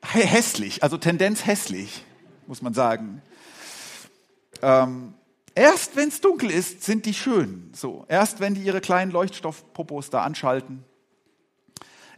Hässlich, 0.01 0.83
also 0.83 0.97
Tendenz 0.97 1.45
hässlich, 1.45 2.03
muss 2.47 2.61
man 2.61 2.73
sagen. 2.73 3.21
Ähm, 4.61 5.13
erst 5.55 5.95
wenn 5.95 6.09
es 6.09 6.21
dunkel 6.21 6.51
ist, 6.51 6.83
sind 6.83 7.05
die 7.05 7.13
schön. 7.13 7.71
So, 7.73 8.05
erst 8.07 8.39
wenn 8.39 8.53
die 8.53 8.61
ihre 8.61 8.81
kleinen 8.81 9.11
Leuchtstoffpopos 9.11 10.09
da 10.09 10.23
anschalten. 10.23 10.83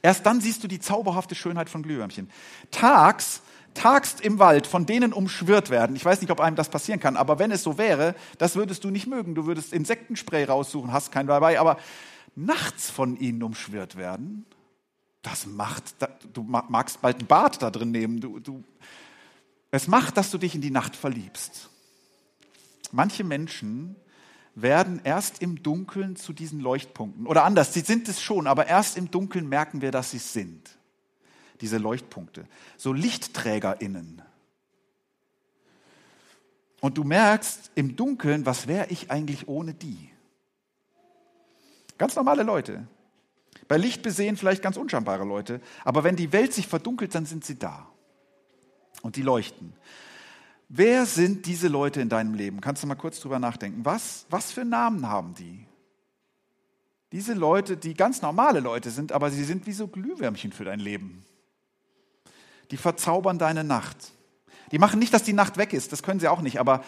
Erst 0.01 0.25
dann 0.25 0.41
siehst 0.41 0.63
du 0.63 0.67
die 0.67 0.79
zauberhafte 0.79 1.35
Schönheit 1.35 1.69
von 1.69 1.83
Glühwürmchen. 1.83 2.29
Tags 2.71 3.41
tags 3.77 4.15
im 4.19 4.39
Wald 4.39 4.67
von 4.67 4.85
denen 4.85 5.13
umschwirrt 5.13 5.69
werden. 5.69 5.95
Ich 5.95 6.03
weiß 6.03 6.21
nicht, 6.21 6.31
ob 6.31 6.39
einem 6.39 6.55
das 6.55 6.69
passieren 6.69 6.99
kann, 6.99 7.15
aber 7.15 7.39
wenn 7.39 7.51
es 7.51 7.63
so 7.63 7.77
wäre, 7.77 8.15
das 8.37 8.55
würdest 8.55 8.83
du 8.83 8.89
nicht 8.89 9.07
mögen. 9.07 9.35
Du 9.35 9.45
würdest 9.45 9.71
Insektenspray 9.71 10.45
raussuchen, 10.45 10.91
hast 10.91 11.11
keinen 11.11 11.27
dabei, 11.27 11.59
aber 11.59 11.77
nachts 12.35 12.89
von 12.89 13.17
ihnen 13.17 13.43
umschwirrt 13.43 13.95
werden, 13.95 14.45
das 15.21 15.45
macht, 15.45 15.83
du 16.33 16.43
magst 16.43 17.01
bald 17.01 17.19
ein 17.19 17.27
Bad 17.27 17.61
da 17.61 17.69
drin 17.69 17.91
nehmen. 17.91 18.19
Du, 18.19 18.39
du, 18.39 18.63
es 19.71 19.87
macht, 19.87 20.17
dass 20.17 20.31
du 20.31 20.37
dich 20.37 20.55
in 20.55 20.61
die 20.61 20.71
Nacht 20.71 20.95
verliebst. 20.95 21.69
Manche 22.91 23.23
Menschen 23.23 23.95
werden 24.55 25.01
erst 25.03 25.41
im 25.41 25.61
Dunkeln 25.61 26.15
zu 26.15 26.33
diesen 26.33 26.59
Leuchtpunkten. 26.59 27.27
Oder 27.27 27.43
anders, 27.43 27.73
sie 27.73 27.81
sind 27.81 28.07
es 28.07 28.21
schon, 28.21 28.47
aber 28.47 28.67
erst 28.67 28.97
im 28.97 29.11
Dunkeln 29.11 29.47
merken 29.47 29.81
wir, 29.81 29.91
dass 29.91 30.11
sie 30.11 30.17
es 30.17 30.33
sind. 30.33 30.77
Diese 31.61 31.77
Leuchtpunkte. 31.77 32.47
So 32.75 32.93
LichtträgerInnen. 32.93 34.21
Und 36.79 36.97
du 36.97 37.03
merkst 37.03 37.71
im 37.75 37.95
Dunkeln, 37.95 38.45
was 38.45 38.67
wäre 38.67 38.87
ich 38.89 39.11
eigentlich 39.11 39.47
ohne 39.47 39.73
die? 39.73 40.11
Ganz 41.97 42.15
normale 42.15 42.43
Leute. 42.43 42.87
Bei 43.67 43.77
Licht 43.77 44.01
besehen 44.01 44.37
vielleicht 44.37 44.61
ganz 44.61 44.77
unscheinbare 44.77 45.25
Leute. 45.25 45.61
Aber 45.83 46.03
wenn 46.03 46.15
die 46.15 46.31
Welt 46.31 46.53
sich 46.53 46.67
verdunkelt, 46.67 47.13
dann 47.15 47.25
sind 47.25 47.43
sie 47.43 47.57
da. 47.57 47.87
Und 49.01 49.15
die 49.15 49.21
leuchten. 49.21 49.73
Wer 50.69 51.05
sind 51.05 51.45
diese 51.45 51.69
Leute 51.69 52.01
in 52.01 52.09
deinem 52.09 52.33
Leben? 52.33 52.59
Kannst 52.59 52.83
du 52.83 52.87
mal 52.87 52.95
kurz 52.95 53.19
drüber 53.19 53.39
nachdenken. 53.39 53.85
Was, 53.85 54.25
was 54.29 54.51
für 54.51 54.65
Namen 54.65 55.07
haben 55.07 55.33
die? 55.33 55.65
Diese 57.13 57.33
Leute, 57.33 57.77
die 57.77 57.93
ganz 57.93 58.21
normale 58.21 58.59
Leute 58.59 58.91
sind, 58.91 59.13
aber 59.13 59.31
sie 59.31 59.45
sind 59.45 59.65
wie 59.65 59.71
so 59.71 59.87
Glühwürmchen 59.87 60.51
für 60.51 60.65
dein 60.65 60.81
Leben. 60.81 61.23
Die 62.71 62.77
verzaubern 62.77 63.39
deine 63.39 63.63
Nacht. 63.63 64.11
Die 64.71 64.77
machen 64.77 64.99
nicht, 64.99 65.13
dass 65.13 65.23
die 65.23 65.31
Nacht 65.31 65.55
weg 65.55 65.71
ist, 65.71 65.93
das 65.93 66.03
können 66.03 66.19
sie 66.19 66.27
auch 66.27 66.41
nicht, 66.41 66.59
aber, 66.59 66.83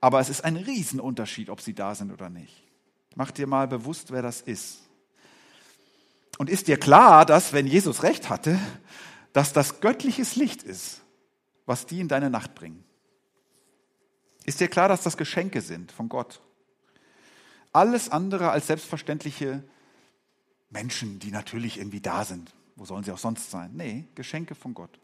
aber 0.00 0.18
es 0.18 0.28
ist 0.28 0.44
ein 0.44 0.56
Riesenunterschied, 0.56 1.48
ob 1.48 1.60
sie 1.60 1.74
da 1.74 1.94
sind 1.94 2.10
oder 2.10 2.28
nicht. 2.28 2.64
Mach 3.14 3.30
dir 3.30 3.46
mal 3.46 3.68
bewusst, 3.68 4.10
wer 4.10 4.22
das 4.22 4.40
ist. 4.40 4.80
Und 6.38 6.50
ist 6.50 6.66
dir 6.66 6.78
klar, 6.78 7.24
dass, 7.24 7.52
wenn 7.52 7.68
Jesus 7.68 8.02
recht 8.02 8.28
hatte, 8.28 8.58
dass 9.32 9.52
das 9.52 9.80
göttliches 9.80 10.34
Licht 10.34 10.64
ist, 10.64 11.02
was 11.66 11.86
die 11.86 12.00
in 12.00 12.08
deine 12.08 12.30
Nacht 12.30 12.56
bringen? 12.56 12.82
Ist 14.44 14.60
dir 14.60 14.68
klar, 14.68 14.88
dass 14.88 15.02
das 15.02 15.16
Geschenke 15.16 15.60
sind 15.60 15.92
von 15.92 16.08
Gott? 16.08 16.40
Alles 17.72 18.08
andere 18.10 18.50
als 18.50 18.66
selbstverständliche 18.66 19.62
Menschen, 20.70 21.18
die 21.18 21.30
natürlich 21.30 21.78
irgendwie 21.78 22.00
da 22.00 22.24
sind. 22.24 22.52
Wo 22.76 22.84
sollen 22.84 23.04
sie 23.04 23.12
auch 23.12 23.18
sonst 23.18 23.50
sein? 23.50 23.70
Nee, 23.74 24.08
Geschenke 24.14 24.54
von 24.54 24.74
Gott. 24.74 24.98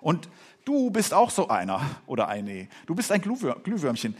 Und 0.00 0.28
du 0.64 0.90
bist 0.90 1.14
auch 1.14 1.30
so 1.30 1.48
einer 1.48 1.80
oder 2.06 2.28
eine. 2.28 2.68
Du 2.86 2.94
bist 2.94 3.10
ein 3.10 3.20
Glühwürmchen. 3.20 4.16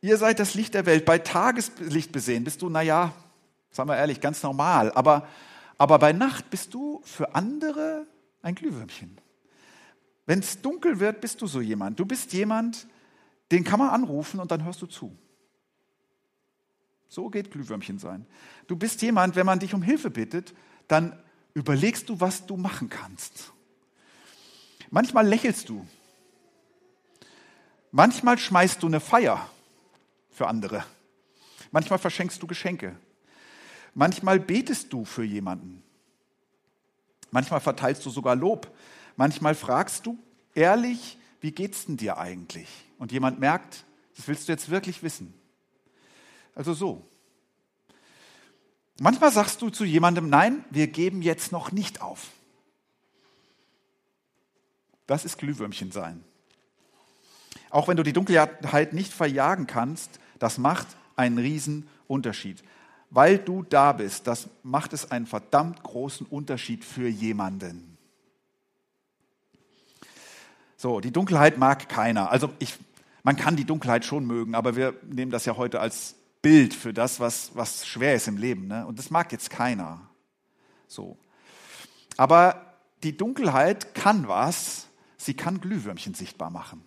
Ihr 0.00 0.18
seid 0.18 0.38
das 0.38 0.54
Licht 0.54 0.74
der 0.74 0.86
Welt. 0.86 1.04
Bei 1.04 1.18
Tageslicht 1.18 2.12
besehen 2.12 2.44
bist 2.44 2.62
du, 2.62 2.68
naja, 2.68 3.12
sagen 3.70 3.88
wir 3.88 3.96
ehrlich, 3.96 4.20
ganz 4.20 4.42
normal. 4.42 4.92
Aber, 4.92 5.26
aber 5.78 5.98
bei 5.98 6.12
Nacht 6.12 6.50
bist 6.50 6.74
du 6.74 7.00
für 7.04 7.34
andere 7.34 8.06
ein 8.42 8.54
Glühwürmchen. 8.54 9.18
Wenn 10.26 10.40
es 10.40 10.60
dunkel 10.60 11.00
wird, 11.00 11.20
bist 11.20 11.40
du 11.40 11.46
so 11.46 11.60
jemand. 11.60 11.98
Du 11.98 12.04
bist 12.04 12.32
jemand, 12.32 12.86
den 13.52 13.64
kann 13.64 13.78
man 13.78 13.90
anrufen 13.90 14.40
und 14.40 14.50
dann 14.50 14.64
hörst 14.64 14.82
du 14.82 14.86
zu. 14.86 15.16
So 17.08 17.30
geht 17.30 17.52
Glühwürmchen 17.52 17.98
sein. 17.98 18.26
Du 18.66 18.76
bist 18.76 19.00
jemand, 19.02 19.36
wenn 19.36 19.46
man 19.46 19.60
dich 19.60 19.72
um 19.72 19.82
Hilfe 19.82 20.10
bittet, 20.10 20.54
dann 20.88 21.16
überlegst 21.54 22.08
du, 22.08 22.20
was 22.20 22.44
du 22.46 22.56
machen 22.56 22.88
kannst. 22.88 23.52
Manchmal 24.90 25.26
lächelst 25.26 25.68
du. 25.68 25.86
Manchmal 27.92 28.36
schmeißt 28.36 28.82
du 28.82 28.88
eine 28.88 29.00
Feier 29.00 29.48
für 30.30 30.48
andere. 30.48 30.84
Manchmal 31.70 31.98
verschenkst 31.98 32.42
du 32.42 32.46
Geschenke. 32.46 32.96
Manchmal 33.94 34.38
betest 34.40 34.92
du 34.92 35.04
für 35.04 35.24
jemanden. 35.24 35.82
Manchmal 37.30 37.60
verteilst 37.60 38.04
du 38.04 38.10
sogar 38.10 38.36
Lob. 38.36 38.70
Manchmal 39.16 39.54
fragst 39.54 40.06
du 40.06 40.18
ehrlich, 40.54 41.18
wie 41.40 41.52
geht's 41.52 41.86
denn 41.86 41.96
dir 41.96 42.18
eigentlich? 42.18 42.68
Und 42.98 43.12
jemand 43.12 43.40
merkt, 43.40 43.84
das 44.16 44.28
willst 44.28 44.48
du 44.48 44.52
jetzt 44.52 44.70
wirklich 44.70 45.02
wissen. 45.02 45.34
Also 46.54 46.74
so. 46.74 47.06
Manchmal 48.98 49.30
sagst 49.30 49.60
du 49.60 49.68
zu 49.68 49.84
jemandem, 49.84 50.28
nein, 50.30 50.64
wir 50.70 50.86
geben 50.86 51.20
jetzt 51.20 51.52
noch 51.52 51.70
nicht 51.72 52.00
auf. 52.00 52.28
Das 55.06 55.24
ist 55.24 55.38
Glühwürmchen 55.38 55.92
sein. 55.92 56.24
Auch 57.70 57.88
wenn 57.88 57.96
du 57.96 58.02
die 58.02 58.14
Dunkelheit 58.14 58.92
nicht 58.92 59.12
verjagen 59.12 59.66
kannst, 59.66 60.18
das 60.38 60.56
macht 60.58 60.86
einen 61.14 61.38
riesen 61.38 61.88
Unterschied. 62.08 62.62
Weil 63.10 63.38
du 63.38 63.62
da 63.62 63.92
bist, 63.92 64.26
das 64.26 64.48
macht 64.62 64.92
es 64.92 65.10
einen 65.10 65.26
verdammt 65.26 65.82
großen 65.82 66.26
Unterschied 66.26 66.84
für 66.84 67.08
jemanden. 67.08 67.95
So, 70.76 71.00
die 71.00 71.12
Dunkelheit 71.12 71.58
mag 71.58 71.88
keiner. 71.88 72.30
Also 72.30 72.52
ich, 72.58 72.76
man 73.22 73.36
kann 73.36 73.56
die 73.56 73.64
Dunkelheit 73.64 74.04
schon 74.04 74.26
mögen, 74.26 74.54
aber 74.54 74.76
wir 74.76 74.94
nehmen 75.02 75.30
das 75.30 75.46
ja 75.46 75.56
heute 75.56 75.80
als 75.80 76.16
Bild 76.42 76.74
für 76.74 76.92
das, 76.92 77.18
was, 77.18 77.50
was 77.54 77.86
schwer 77.86 78.14
ist 78.14 78.28
im 78.28 78.36
Leben. 78.36 78.68
Ne? 78.68 78.86
Und 78.86 78.98
das 78.98 79.10
mag 79.10 79.32
jetzt 79.32 79.50
keiner. 79.50 80.08
So. 80.86 81.16
Aber 82.16 82.74
die 83.02 83.16
Dunkelheit 83.16 83.94
kann 83.94 84.28
was, 84.28 84.86
sie 85.16 85.34
kann 85.34 85.60
Glühwürmchen 85.60 86.14
sichtbar 86.14 86.50
machen. 86.50 86.84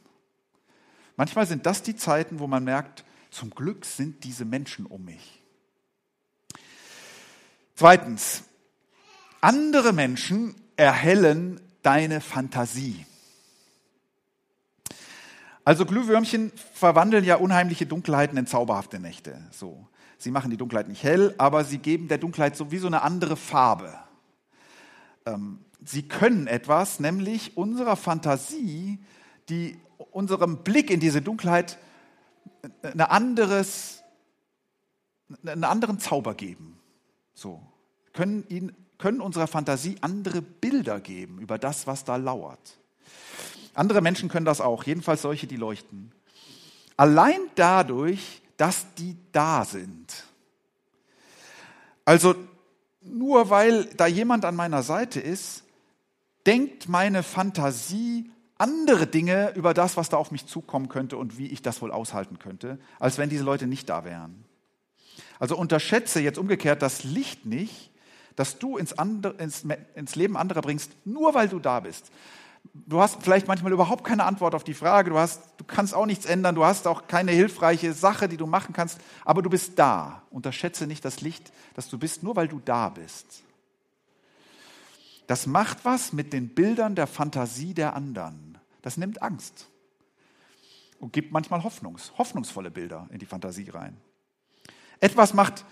Manchmal 1.17 1.47
sind 1.47 1.65
das 1.65 1.83
die 1.83 1.95
Zeiten, 1.95 2.39
wo 2.39 2.47
man 2.47 2.63
merkt, 2.63 3.03
zum 3.31 3.49
Glück 3.49 3.85
sind 3.85 4.23
diese 4.23 4.45
Menschen 4.45 4.85
um 4.85 5.05
mich. 5.05 5.43
Zweitens, 7.75 8.43
andere 9.41 9.93
Menschen 9.93 10.55
erhellen 10.75 11.59
deine 11.81 12.21
Fantasie. 12.21 13.05
Also 15.65 15.85
Glühwürmchen 15.85 16.51
verwandeln 16.73 17.23
ja 17.23 17.35
unheimliche 17.35 17.85
Dunkelheiten 17.85 18.37
in 18.37 18.47
zauberhafte 18.47 18.99
Nächte. 18.99 19.41
So. 19.51 19.87
Sie 20.17 20.31
machen 20.31 20.51
die 20.51 20.57
Dunkelheit 20.57 20.87
nicht 20.87 21.03
hell, 21.03 21.33
aber 21.37 21.63
sie 21.63 21.77
geben 21.77 22.07
der 22.07 22.17
Dunkelheit 22.17 22.55
sowieso 22.55 22.87
eine 22.87 23.03
andere 23.03 23.37
Farbe. 23.37 23.93
Ähm, 25.25 25.59
sie 25.83 26.07
können 26.07 26.47
etwas, 26.47 26.99
nämlich 26.99 27.55
unserer 27.55 27.95
Fantasie, 27.95 28.99
die 29.47 29.79
unserem 30.11 30.63
Blick 30.63 30.89
in 30.89 30.99
diese 30.99 31.21
Dunkelheit 31.21 31.77
eine 32.81 33.11
anderes, 33.11 34.03
einen 35.45 35.63
anderen 35.63 35.99
Zauber 35.99 36.35
geben. 36.35 36.79
So. 37.33 37.61
Können, 38.13 38.45
ihn, 38.49 38.75
können 38.97 39.21
unserer 39.21 39.47
Fantasie 39.47 39.95
andere 40.01 40.41
Bilder 40.41 40.99
geben 40.99 41.39
über 41.39 41.57
das, 41.57 41.87
was 41.87 42.03
da 42.03 42.17
lauert. 42.17 42.78
Andere 43.73 44.01
Menschen 44.01 44.29
können 44.29 44.45
das 44.45 44.61
auch, 44.61 44.83
jedenfalls 44.83 45.21
solche, 45.21 45.47
die 45.47 45.55
leuchten. 45.55 46.11
Allein 46.97 47.39
dadurch, 47.55 48.41
dass 48.57 48.93
die 48.95 49.15
da 49.31 49.63
sind. 49.63 50.25
Also 52.05 52.35
nur 53.01 53.49
weil 53.49 53.85
da 53.95 54.07
jemand 54.07 54.43
an 54.45 54.55
meiner 54.55 54.83
Seite 54.83 55.19
ist, 55.19 55.63
denkt 56.45 56.89
meine 56.89 57.23
Fantasie 57.23 58.29
andere 58.57 59.07
Dinge 59.07 59.53
über 59.55 59.73
das, 59.73 59.95
was 59.95 60.09
da 60.09 60.17
auf 60.17 60.31
mich 60.31 60.45
zukommen 60.45 60.89
könnte 60.89 61.15
und 61.15 61.37
wie 61.37 61.47
ich 61.47 61.61
das 61.61 61.81
wohl 61.81 61.91
aushalten 61.91 62.39
könnte, 62.39 62.77
als 62.99 63.17
wenn 63.17 63.29
diese 63.29 63.43
Leute 63.43 63.67
nicht 63.67 63.87
da 63.87 64.03
wären. 64.03 64.43
Also 65.39 65.57
unterschätze 65.57 66.19
jetzt 66.19 66.37
umgekehrt 66.37 66.81
das 66.81 67.03
Licht 67.05 67.45
nicht, 67.45 67.91
das 68.35 68.59
du 68.59 68.77
ins, 68.77 68.97
andere, 68.97 69.33
ins, 69.41 69.65
ins 69.95 70.15
Leben 70.15 70.35
anderer 70.35 70.61
bringst, 70.61 70.91
nur 71.05 71.33
weil 71.33 71.47
du 71.47 71.59
da 71.59 71.79
bist. 71.79 72.11
Du 72.73 73.01
hast 73.01 73.21
vielleicht 73.21 73.47
manchmal 73.47 73.71
überhaupt 73.71 74.03
keine 74.03 74.23
Antwort 74.25 74.55
auf 74.55 74.63
die 74.63 74.73
Frage, 74.73 75.11
du, 75.11 75.17
hast, 75.17 75.41
du 75.57 75.63
kannst 75.63 75.93
auch 75.93 76.05
nichts 76.05 76.25
ändern, 76.25 76.55
du 76.55 76.65
hast 76.65 76.87
auch 76.87 77.07
keine 77.07 77.31
hilfreiche 77.31 77.93
Sache, 77.93 78.27
die 78.27 78.37
du 78.37 78.47
machen 78.47 78.73
kannst, 78.73 78.99
aber 79.25 79.41
du 79.41 79.49
bist 79.49 79.77
da. 79.77 80.23
Unterschätze 80.31 80.87
nicht 80.87 81.05
das 81.05 81.21
Licht, 81.21 81.51
das 81.75 81.89
du 81.89 81.97
bist, 81.97 82.23
nur 82.23 82.35
weil 82.35 82.47
du 82.47 82.59
da 82.63 82.89
bist. 82.89 83.43
Das 85.27 85.45
macht 85.45 85.85
was 85.85 86.13
mit 86.13 86.33
den 86.33 86.49
Bildern 86.49 86.95
der 86.95 87.05
Fantasie 87.05 87.75
der 87.75 87.95
anderen. 87.95 88.57
Das 88.81 88.97
nimmt 88.97 89.21
Angst 89.21 89.69
und 90.99 91.13
gibt 91.13 91.31
manchmal 91.31 91.63
Hoffnungs, 91.63 92.11
hoffnungsvolle 92.17 92.71
Bilder 92.71 93.07
in 93.11 93.19
die 93.19 93.25
Fantasie 93.25 93.69
rein. 93.69 93.97
Etwas 94.99 95.33
macht, 95.33 95.65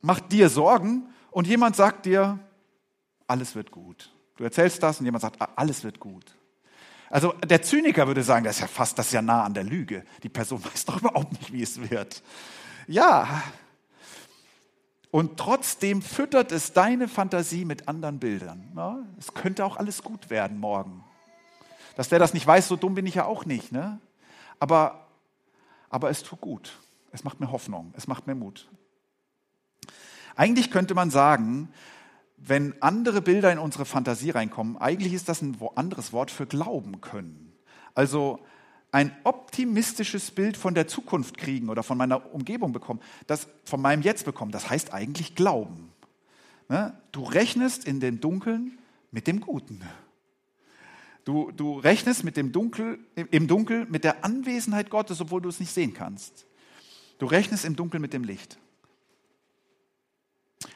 macht 0.00 0.30
dir 0.30 0.48
Sorgen 0.48 1.08
und 1.30 1.46
jemand 1.46 1.76
sagt 1.76 2.06
dir, 2.06 2.38
alles 3.26 3.54
wird 3.54 3.70
gut. 3.70 4.13
Du 4.36 4.44
erzählst 4.44 4.82
das 4.82 4.98
und 4.98 5.06
jemand 5.06 5.22
sagt, 5.22 5.38
alles 5.56 5.84
wird 5.84 6.00
gut. 6.00 6.36
Also 7.10 7.32
der 7.32 7.62
Zyniker 7.62 8.06
würde 8.06 8.22
sagen, 8.22 8.44
das 8.44 8.56
ist 8.56 8.62
ja 8.62 8.66
fast, 8.66 8.98
das 8.98 9.06
ist 9.06 9.12
ja 9.12 9.22
nah 9.22 9.44
an 9.44 9.54
der 9.54 9.64
Lüge. 9.64 10.04
Die 10.22 10.28
Person 10.28 10.64
weiß 10.72 10.84
doch 10.86 11.00
überhaupt 11.00 11.32
nicht, 11.32 11.52
wie 11.52 11.62
es 11.62 11.90
wird. 11.90 12.22
Ja. 12.86 13.42
Und 15.10 15.38
trotzdem 15.38 16.02
füttert 16.02 16.50
es 16.50 16.72
deine 16.72 17.06
Fantasie 17.06 17.64
mit 17.64 17.86
anderen 17.86 18.18
Bildern. 18.18 18.72
Ja, 18.74 18.98
es 19.18 19.32
könnte 19.32 19.64
auch 19.64 19.76
alles 19.76 20.02
gut 20.02 20.28
werden 20.28 20.58
morgen. 20.58 21.04
Dass 21.94 22.08
der 22.08 22.18
das 22.18 22.34
nicht 22.34 22.46
weiß, 22.46 22.66
so 22.66 22.74
dumm 22.74 22.94
bin 22.96 23.06
ich 23.06 23.14
ja 23.14 23.24
auch 23.24 23.44
nicht. 23.44 23.70
Ne? 23.70 24.00
Aber, 24.58 25.06
aber 25.88 26.10
es 26.10 26.24
tut 26.24 26.40
gut. 26.40 26.72
Es 27.12 27.22
macht 27.22 27.38
mir 27.38 27.52
Hoffnung. 27.52 27.94
Es 27.96 28.08
macht 28.08 28.26
mir 28.26 28.34
Mut. 28.34 28.68
Eigentlich 30.34 30.72
könnte 30.72 30.94
man 30.94 31.10
sagen, 31.10 31.68
wenn 32.46 32.80
andere 32.82 33.22
Bilder 33.22 33.50
in 33.52 33.58
unsere 33.58 33.84
Fantasie 33.84 34.30
reinkommen, 34.30 34.76
eigentlich 34.76 35.14
ist 35.14 35.28
das 35.28 35.40
ein 35.40 35.56
anderes 35.76 36.12
Wort 36.12 36.30
für 36.30 36.46
glauben 36.46 37.00
können. 37.00 37.52
Also 37.94 38.38
ein 38.92 39.16
optimistisches 39.24 40.30
Bild 40.30 40.56
von 40.56 40.74
der 40.74 40.86
Zukunft 40.86 41.38
kriegen 41.38 41.68
oder 41.68 41.82
von 41.82 41.96
meiner 41.96 42.34
Umgebung 42.34 42.72
bekommen, 42.72 43.00
das 43.26 43.48
von 43.64 43.80
meinem 43.80 44.02
Jetzt 44.02 44.24
bekommen, 44.24 44.52
das 44.52 44.68
heißt 44.68 44.92
eigentlich 44.92 45.34
glauben. 45.34 45.90
Ne? 46.68 46.96
Du 47.12 47.24
rechnest 47.24 47.86
in 47.86 48.00
dem 48.00 48.20
Dunkeln 48.20 48.78
mit 49.10 49.26
dem 49.26 49.40
Guten. 49.40 49.82
Du, 51.24 51.50
du 51.50 51.78
rechnest 51.78 52.24
mit 52.24 52.36
dem 52.36 52.52
Dunkel, 52.52 52.98
im 53.14 53.46
Dunkel 53.46 53.86
mit 53.86 54.04
der 54.04 54.24
Anwesenheit 54.24 54.90
Gottes, 54.90 55.20
obwohl 55.20 55.40
du 55.40 55.48
es 55.48 55.60
nicht 55.60 55.72
sehen 55.72 55.94
kannst. 55.94 56.46
Du 57.18 57.26
rechnest 57.26 57.64
im 57.64 57.76
Dunkeln 57.76 58.02
mit 58.02 58.12
dem 58.12 58.24
Licht. 58.24 58.58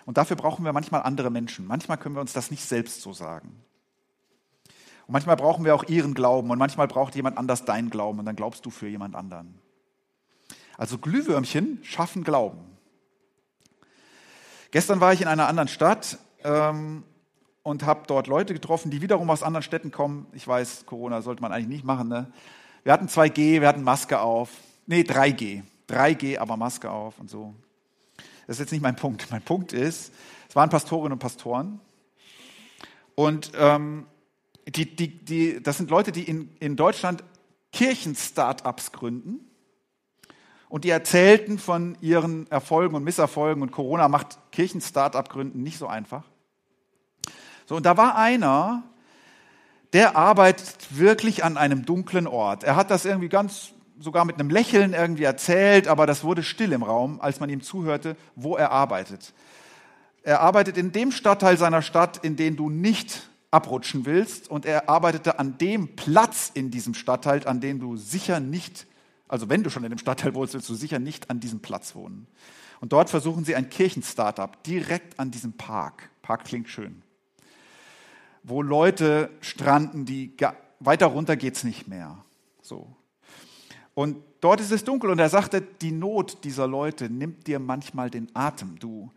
Und 0.08 0.16
dafür 0.16 0.36
brauchen 0.36 0.64
wir 0.64 0.72
manchmal 0.72 1.02
andere 1.02 1.28
Menschen. 1.28 1.66
Manchmal 1.66 1.98
können 1.98 2.14
wir 2.14 2.22
uns 2.22 2.32
das 2.32 2.50
nicht 2.50 2.64
selbst 2.64 3.02
so 3.02 3.12
sagen. 3.12 3.48
Und 5.06 5.12
manchmal 5.12 5.36
brauchen 5.36 5.66
wir 5.66 5.74
auch 5.74 5.84
ihren 5.84 6.14
Glauben 6.14 6.50
und 6.50 6.58
manchmal 6.58 6.88
braucht 6.88 7.14
jemand 7.14 7.36
anders 7.36 7.66
deinen 7.66 7.90
Glauben 7.90 8.18
und 8.18 8.24
dann 8.24 8.34
glaubst 8.34 8.64
du 8.64 8.70
für 8.70 8.88
jemand 8.88 9.14
anderen. 9.14 9.58
Also 10.78 10.96
Glühwürmchen 10.96 11.80
schaffen 11.82 12.24
Glauben. 12.24 12.58
Gestern 14.70 14.98
war 15.02 15.12
ich 15.12 15.20
in 15.20 15.28
einer 15.28 15.46
anderen 15.46 15.68
Stadt 15.68 16.16
ähm, 16.42 17.04
und 17.62 17.84
habe 17.84 18.04
dort 18.06 18.28
Leute 18.28 18.54
getroffen, 18.54 18.90
die 18.90 19.02
wiederum 19.02 19.28
aus 19.28 19.42
anderen 19.42 19.62
Städten 19.62 19.90
kommen. 19.90 20.26
Ich 20.32 20.48
weiß, 20.48 20.86
Corona 20.86 21.20
sollte 21.20 21.42
man 21.42 21.52
eigentlich 21.52 21.68
nicht 21.68 21.84
machen. 21.84 22.08
Ne? 22.08 22.32
Wir 22.82 22.94
hatten 22.94 23.08
2G, 23.08 23.60
wir 23.60 23.68
hatten 23.68 23.82
Maske 23.82 24.20
auf. 24.20 24.48
Nee, 24.86 25.02
3G. 25.02 25.64
3G, 25.86 26.38
aber 26.38 26.56
Maske 26.56 26.90
auf 26.90 27.18
und 27.18 27.28
so. 27.28 27.54
Das 28.48 28.56
ist 28.56 28.60
jetzt 28.60 28.72
nicht 28.72 28.80
mein 28.80 28.96
Punkt. 28.96 29.30
Mein 29.30 29.42
Punkt 29.42 29.74
ist, 29.74 30.10
es 30.48 30.56
waren 30.56 30.70
Pastorinnen 30.70 31.12
und 31.12 31.18
Pastoren. 31.18 31.80
Und 33.14 33.52
ähm, 33.58 34.06
die, 34.66 34.96
die, 34.96 35.22
die, 35.22 35.62
das 35.62 35.76
sind 35.76 35.90
Leute, 35.90 36.12
die 36.12 36.22
in, 36.22 36.56
in 36.58 36.74
Deutschland 36.74 37.22
Kirchen-Startups 37.72 38.92
gründen. 38.92 39.40
Und 40.70 40.84
die 40.84 40.88
erzählten 40.88 41.58
von 41.58 41.98
ihren 42.00 42.50
Erfolgen 42.50 42.94
und 42.94 43.04
Misserfolgen. 43.04 43.62
Und 43.62 43.70
Corona 43.70 44.08
macht 44.08 44.38
Kirchen-Startup 44.50 45.28
gründen 45.28 45.62
nicht 45.62 45.76
so 45.76 45.86
einfach. 45.86 46.24
So, 47.66 47.76
und 47.76 47.84
da 47.84 47.98
war 47.98 48.16
einer, 48.16 48.82
der 49.92 50.16
arbeitet 50.16 50.86
wirklich 50.88 51.44
an 51.44 51.58
einem 51.58 51.84
dunklen 51.84 52.26
Ort. 52.26 52.64
Er 52.64 52.76
hat 52.76 52.90
das 52.90 53.04
irgendwie 53.04 53.28
ganz 53.28 53.74
sogar 53.98 54.24
mit 54.24 54.38
einem 54.38 54.50
Lächeln 54.50 54.92
irgendwie 54.92 55.24
erzählt, 55.24 55.88
aber 55.88 56.06
das 56.06 56.24
wurde 56.24 56.42
still 56.42 56.72
im 56.72 56.82
Raum, 56.82 57.20
als 57.20 57.40
man 57.40 57.50
ihm 57.50 57.60
zuhörte, 57.60 58.16
wo 58.36 58.56
er 58.56 58.70
arbeitet. 58.70 59.32
Er 60.22 60.40
arbeitet 60.40 60.76
in 60.76 60.92
dem 60.92 61.10
Stadtteil 61.10 61.56
seiner 61.56 61.82
Stadt, 61.82 62.18
in 62.24 62.36
den 62.36 62.56
du 62.56 62.70
nicht 62.70 63.28
abrutschen 63.50 64.04
willst, 64.04 64.50
und 64.50 64.66
er 64.66 64.88
arbeitete 64.88 65.38
an 65.38 65.58
dem 65.58 65.96
Platz 65.96 66.50
in 66.52 66.70
diesem 66.70 66.94
Stadtteil, 66.94 67.46
an 67.46 67.60
dem 67.60 67.80
du 67.80 67.96
sicher 67.96 68.40
nicht, 68.40 68.86
also 69.26 69.48
wenn 69.48 69.62
du 69.62 69.70
schon 69.70 69.84
in 69.84 69.90
dem 69.90 69.98
Stadtteil 69.98 70.34
wohnst, 70.34 70.54
willst 70.54 70.68
du 70.68 70.74
sicher 70.74 70.98
nicht 70.98 71.30
an 71.30 71.40
diesem 71.40 71.60
Platz 71.60 71.94
wohnen. 71.94 72.26
Und 72.80 72.92
dort 72.92 73.10
versuchen 73.10 73.44
sie 73.44 73.56
ein 73.56 73.70
Kirchenstartup 73.70 74.62
direkt 74.62 75.18
an 75.18 75.30
diesem 75.30 75.54
Park. 75.54 76.10
Park 76.22 76.44
klingt 76.44 76.68
schön. 76.68 77.02
Wo 78.42 78.62
Leute 78.62 79.30
stranden, 79.40 80.04
die 80.04 80.36
weiter 80.78 81.06
runter 81.06 81.36
geht's 81.36 81.64
nicht 81.64 81.88
mehr. 81.88 82.24
So. 82.62 82.94
Und 83.98 84.18
dort 84.40 84.60
ist 84.60 84.70
es 84.70 84.84
dunkel 84.84 85.10
und 85.10 85.18
er 85.18 85.28
sagte, 85.28 85.60
die 85.60 85.90
Not 85.90 86.44
dieser 86.44 86.68
Leute 86.68 87.10
nimmt 87.10 87.48
dir 87.48 87.58
manchmal 87.58 88.10
den 88.10 88.28
Atem. 88.32 88.78
Du, 88.78 89.10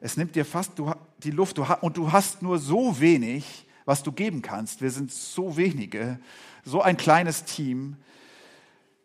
es 0.00 0.16
nimmt 0.16 0.34
dir 0.34 0.44
fast 0.44 0.72
die 1.22 1.30
Luft 1.30 1.58
du, 1.58 1.66
und 1.80 1.96
du 1.96 2.10
hast 2.10 2.42
nur 2.42 2.58
so 2.58 2.98
wenig, 2.98 3.68
was 3.84 4.02
du 4.02 4.10
geben 4.10 4.42
kannst. 4.42 4.80
Wir 4.80 4.90
sind 4.90 5.12
so 5.12 5.56
wenige, 5.56 6.18
so 6.64 6.82
ein 6.82 6.96
kleines 6.96 7.44
Team. 7.44 7.98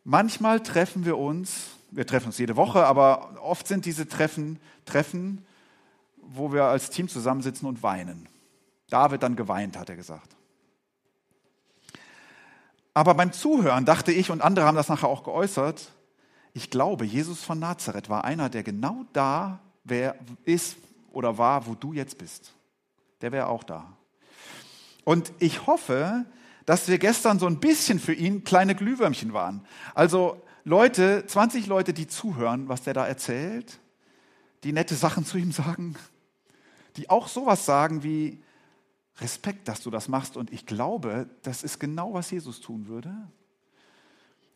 Manchmal 0.03 0.59
treffen 0.61 1.05
wir 1.05 1.19
uns, 1.19 1.67
wir 1.91 2.07
treffen 2.07 2.25
uns 2.29 2.39
jede 2.39 2.55
Woche, 2.55 2.87
aber 2.87 3.39
oft 3.43 3.67
sind 3.67 3.85
diese 3.85 4.07
Treffen 4.07 4.59
Treffen, 4.85 5.45
wo 6.17 6.51
wir 6.51 6.63
als 6.63 6.89
Team 6.89 7.07
zusammensitzen 7.07 7.67
und 7.67 7.83
weinen. 7.83 8.27
David 8.89 9.21
dann 9.21 9.35
geweint, 9.35 9.77
hat 9.77 9.87
er 9.87 9.97
gesagt. 9.97 10.35
Aber 12.93 13.13
beim 13.13 13.31
Zuhören 13.31 13.85
dachte 13.85 14.11
ich, 14.11 14.31
und 14.31 14.41
andere 14.41 14.65
haben 14.65 14.75
das 14.75 14.89
nachher 14.89 15.07
auch 15.07 15.23
geäußert, 15.23 15.91
ich 16.53 16.69
glaube, 16.69 17.05
Jesus 17.05 17.43
von 17.43 17.59
Nazareth 17.59 18.09
war 18.09 18.25
einer, 18.25 18.49
der 18.49 18.63
genau 18.63 19.05
da 19.13 19.59
wer 19.83 20.15
ist 20.43 20.75
oder 21.11 21.37
war, 21.37 21.65
wo 21.65 21.75
du 21.75 21.93
jetzt 21.93 22.17
bist. 22.17 22.53
Der 23.21 23.31
wäre 23.31 23.47
auch 23.47 23.63
da. 23.63 23.97
Und 25.05 25.31
ich 25.39 25.65
hoffe, 25.65 26.25
dass 26.65 26.87
wir 26.87 26.97
gestern 26.97 27.39
so 27.39 27.47
ein 27.47 27.59
bisschen 27.59 27.99
für 27.99 28.13
ihn 28.13 28.43
kleine 28.43 28.75
Glühwürmchen 28.75 29.33
waren. 29.33 29.65
Also 29.95 30.41
Leute, 30.63 31.25
20 31.25 31.67
Leute, 31.67 31.93
die 31.93 32.07
zuhören, 32.07 32.69
was 32.69 32.83
der 32.83 32.93
da 32.93 33.07
erzählt, 33.07 33.79
die 34.63 34.73
nette 34.73 34.95
Sachen 34.95 35.25
zu 35.25 35.37
ihm 35.37 35.51
sagen, 35.51 35.95
die 36.97 37.09
auch 37.09 37.27
sowas 37.27 37.65
sagen 37.65 38.03
wie, 38.03 38.43
Respekt, 39.19 39.67
dass 39.67 39.81
du 39.81 39.89
das 39.89 40.07
machst. 40.07 40.37
Und 40.37 40.51
ich 40.51 40.65
glaube, 40.65 41.29
das 41.43 41.63
ist 41.63 41.79
genau, 41.79 42.13
was 42.13 42.31
Jesus 42.31 42.61
tun 42.61 42.87
würde. 42.87 43.13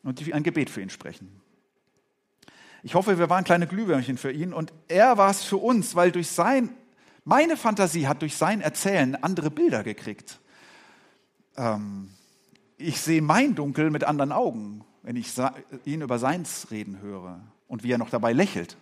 Und 0.02 0.32
ein 0.32 0.42
Gebet 0.42 0.70
für 0.70 0.80
ihn 0.80 0.90
sprechen. 0.90 1.40
Ich 2.82 2.94
hoffe, 2.94 3.18
wir 3.18 3.28
waren 3.28 3.44
kleine 3.44 3.66
Glühwürmchen 3.66 4.18
für 4.18 4.30
ihn. 4.30 4.52
Und 4.52 4.72
er 4.88 5.18
war 5.18 5.30
es 5.30 5.42
für 5.42 5.56
uns, 5.56 5.94
weil 5.94 6.12
durch 6.12 6.28
sein, 6.28 6.70
meine 7.24 7.56
Fantasie 7.56 8.06
hat 8.06 8.22
durch 8.22 8.36
sein 8.36 8.60
Erzählen 8.60 9.16
andere 9.16 9.50
Bilder 9.50 9.82
gekriegt. 9.82 10.40
Ähm, 11.56 12.10
ich 12.78 13.00
sehe 13.00 13.22
mein 13.22 13.54
Dunkel 13.54 13.90
mit 13.90 14.04
anderen 14.04 14.32
Augen, 14.32 14.84
wenn 15.02 15.16
ich 15.16 15.32
ihn 15.84 16.02
über 16.02 16.18
seins 16.18 16.70
reden 16.70 17.00
höre 17.00 17.40
und 17.68 17.82
wie 17.82 17.92
er 17.92 17.98
noch 17.98 18.10
dabei 18.10 18.32
lächelt. 18.32 18.76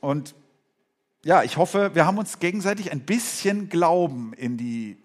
Und 0.00 0.34
ja, 1.26 1.42
ich 1.42 1.56
hoffe, 1.56 1.92
wir 1.96 2.06
haben 2.06 2.18
uns 2.18 2.38
gegenseitig 2.38 2.92
ein 2.92 3.00
bisschen 3.00 3.68
Glauben 3.68 4.32
in 4.34 4.56
die 4.56 4.96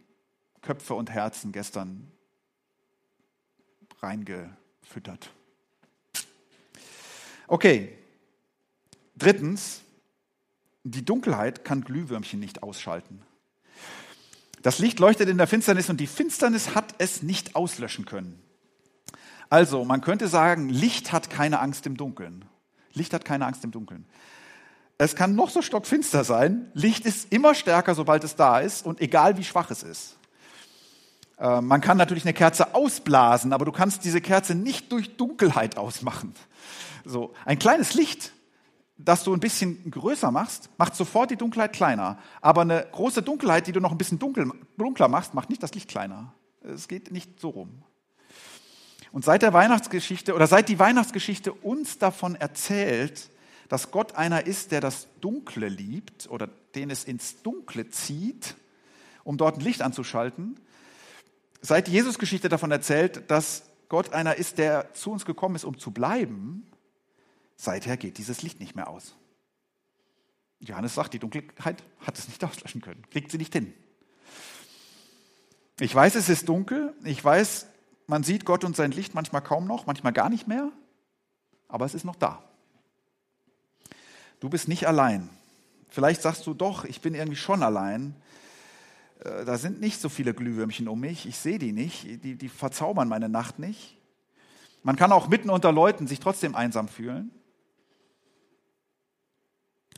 Köpfe 0.61 0.93
und 0.93 1.09
Herzen 1.09 1.51
gestern 1.51 2.11
reingefüttert. 4.01 5.31
Okay, 7.47 7.97
drittens, 9.15 9.81
die 10.83 11.03
Dunkelheit 11.03 11.65
kann 11.65 11.81
Glühwürmchen 11.81 12.39
nicht 12.39 12.61
ausschalten. 12.61 13.23
Das 14.61 14.77
Licht 14.77 14.99
leuchtet 14.99 15.27
in 15.27 15.39
der 15.39 15.47
Finsternis 15.47 15.89
und 15.89 15.97
die 15.97 16.05
Finsternis 16.05 16.75
hat 16.75 16.93
es 16.99 17.23
nicht 17.23 17.55
auslöschen 17.55 18.05
können. 18.05 18.39
Also, 19.49 19.85
man 19.85 20.01
könnte 20.01 20.27
sagen, 20.27 20.69
Licht 20.69 21.11
hat 21.11 21.31
keine 21.31 21.59
Angst 21.61 21.87
im 21.87 21.97
Dunkeln. 21.97 22.45
Licht 22.93 23.11
hat 23.11 23.25
keine 23.25 23.47
Angst 23.47 23.63
im 23.63 23.71
Dunkeln. 23.71 24.05
Es 25.03 25.15
kann 25.15 25.33
noch 25.33 25.49
so 25.49 25.63
stockfinster 25.63 26.23
sein. 26.23 26.69
Licht 26.75 27.07
ist 27.07 27.33
immer 27.33 27.55
stärker, 27.55 27.95
sobald 27.95 28.23
es 28.23 28.35
da 28.35 28.59
ist 28.59 28.85
und 28.85 29.01
egal 29.01 29.35
wie 29.35 29.43
schwach 29.43 29.71
es 29.71 29.81
ist. 29.81 30.15
Äh, 31.39 31.59
man 31.59 31.81
kann 31.81 31.97
natürlich 31.97 32.23
eine 32.23 32.35
Kerze 32.35 32.75
ausblasen, 32.75 33.51
aber 33.51 33.65
du 33.65 33.71
kannst 33.71 34.05
diese 34.05 34.21
Kerze 34.21 34.53
nicht 34.53 34.91
durch 34.91 35.17
Dunkelheit 35.17 35.75
ausmachen. 35.75 36.35
So, 37.03 37.33
ein 37.45 37.57
kleines 37.57 37.95
Licht, 37.95 38.31
das 38.95 39.23
du 39.23 39.33
ein 39.33 39.39
bisschen 39.39 39.89
größer 39.89 40.29
machst, 40.29 40.69
macht 40.77 40.95
sofort 40.95 41.31
die 41.31 41.35
Dunkelheit 41.35 41.73
kleiner. 41.73 42.19
Aber 42.39 42.61
eine 42.61 42.85
große 42.91 43.23
Dunkelheit, 43.23 43.65
die 43.65 43.71
du 43.71 43.79
noch 43.79 43.91
ein 43.91 43.97
bisschen 43.97 44.19
dunkel, 44.19 44.51
dunkler 44.77 45.07
machst, 45.07 45.33
macht 45.33 45.49
nicht 45.49 45.63
das 45.63 45.73
Licht 45.73 45.89
kleiner. 45.89 46.31
Es 46.61 46.87
geht 46.87 47.11
nicht 47.11 47.39
so 47.39 47.49
rum. 47.49 47.81
Und 49.11 49.25
seit 49.25 49.41
der 49.41 49.51
Weihnachtsgeschichte 49.51 50.35
oder 50.35 50.45
seit 50.45 50.69
die 50.69 50.77
Weihnachtsgeschichte 50.77 51.53
uns 51.53 51.97
davon 51.97 52.35
erzählt, 52.35 53.31
dass 53.71 53.89
Gott 53.89 54.15
einer 54.15 54.45
ist, 54.47 54.73
der 54.73 54.81
das 54.81 55.07
Dunkle 55.21 55.69
liebt 55.69 56.29
oder 56.29 56.47
den 56.75 56.89
es 56.89 57.05
ins 57.05 57.41
Dunkle 57.41 57.87
zieht, 57.87 58.55
um 59.23 59.37
dort 59.37 59.55
ein 59.55 59.61
Licht 59.61 59.81
anzuschalten. 59.81 60.59
Seit 61.61 61.87
die 61.87 61.93
Jesus-Geschichte 61.93 62.49
davon 62.49 62.69
erzählt, 62.69 63.31
dass 63.31 63.63
Gott 63.87 64.11
einer 64.11 64.35
ist, 64.35 64.57
der 64.57 64.93
zu 64.93 65.09
uns 65.09 65.23
gekommen 65.23 65.55
ist, 65.55 65.63
um 65.63 65.77
zu 65.77 65.91
bleiben, 65.91 66.69
seither 67.55 67.95
geht 67.95 68.17
dieses 68.17 68.41
Licht 68.41 68.59
nicht 68.59 68.75
mehr 68.75 68.89
aus. 68.89 69.15
Johannes 70.59 70.95
sagt, 70.95 71.13
die 71.13 71.19
Dunkelheit 71.19 71.81
hat 72.01 72.19
es 72.19 72.27
nicht 72.27 72.43
auslöschen 72.43 72.81
können, 72.81 73.05
kriegt 73.09 73.31
sie 73.31 73.37
nicht 73.37 73.53
hin. 73.53 73.73
Ich 75.79 75.95
weiß, 75.95 76.15
es 76.15 76.27
ist 76.27 76.49
dunkel, 76.49 76.93
ich 77.05 77.23
weiß, 77.23 77.67
man 78.05 78.23
sieht 78.23 78.43
Gott 78.43 78.65
und 78.65 78.75
sein 78.75 78.91
Licht 78.91 79.15
manchmal 79.15 79.41
kaum 79.41 79.65
noch, 79.65 79.85
manchmal 79.85 80.11
gar 80.11 80.29
nicht 80.29 80.45
mehr, 80.45 80.73
aber 81.69 81.85
es 81.85 81.93
ist 81.93 82.03
noch 82.03 82.17
da. 82.17 82.50
Du 84.41 84.49
bist 84.49 84.67
nicht 84.67 84.87
allein. 84.87 85.29
Vielleicht 85.87 86.23
sagst 86.23 86.47
du 86.47 86.53
doch, 86.53 86.83
ich 86.83 86.99
bin 86.99 87.13
irgendwie 87.13 87.37
schon 87.37 87.61
allein. 87.61 88.15
Äh, 89.19 89.45
da 89.45 89.57
sind 89.57 89.79
nicht 89.79 90.01
so 90.01 90.09
viele 90.09 90.33
Glühwürmchen 90.33 90.87
um 90.87 90.99
mich, 90.99 91.25
ich 91.27 91.37
sehe 91.37 91.59
die 91.59 91.71
nicht, 91.71 92.23
die, 92.23 92.35
die 92.35 92.49
verzaubern 92.49 93.07
meine 93.07 93.29
Nacht 93.29 93.59
nicht. 93.59 93.97
Man 94.83 94.95
kann 94.95 95.11
auch 95.11 95.27
mitten 95.27 95.51
unter 95.51 95.71
Leuten 95.71 96.07
sich 96.07 96.19
trotzdem 96.19 96.55
einsam 96.55 96.87
fühlen. 96.87 97.29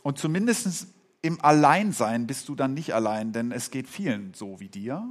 Und 0.01 0.19
zumindest 0.19 0.87
im 1.21 1.39
Alleinsein 1.41 2.27
bist 2.27 2.49
du 2.49 2.55
dann 2.55 2.73
nicht 2.73 2.93
allein, 2.93 3.31
denn 3.31 3.53
es 3.53 3.71
geht 3.71 3.87
vielen 3.87 4.33
so 4.33 4.59
wie 4.59 4.67
dir. 4.67 5.07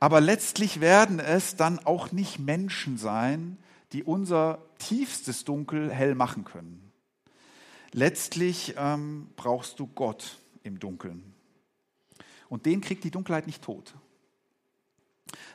Aber 0.00 0.20
letztlich 0.20 0.80
werden 0.80 1.20
es 1.20 1.54
dann 1.54 1.78
auch 1.78 2.10
nicht 2.10 2.40
Menschen 2.40 2.98
sein, 2.98 3.56
die 3.92 4.02
unser 4.02 4.58
tiefstes 4.78 5.44
Dunkel 5.44 5.92
hell 5.92 6.16
machen 6.16 6.44
können. 6.44 6.83
Letztlich 7.96 8.74
ähm, 8.76 9.28
brauchst 9.36 9.78
du 9.78 9.86
Gott 9.86 10.38
im 10.64 10.80
Dunkeln. 10.80 11.32
Und 12.48 12.66
den 12.66 12.80
kriegt 12.80 13.04
die 13.04 13.12
Dunkelheit 13.12 13.46
nicht 13.46 13.62
tot. 13.62 13.94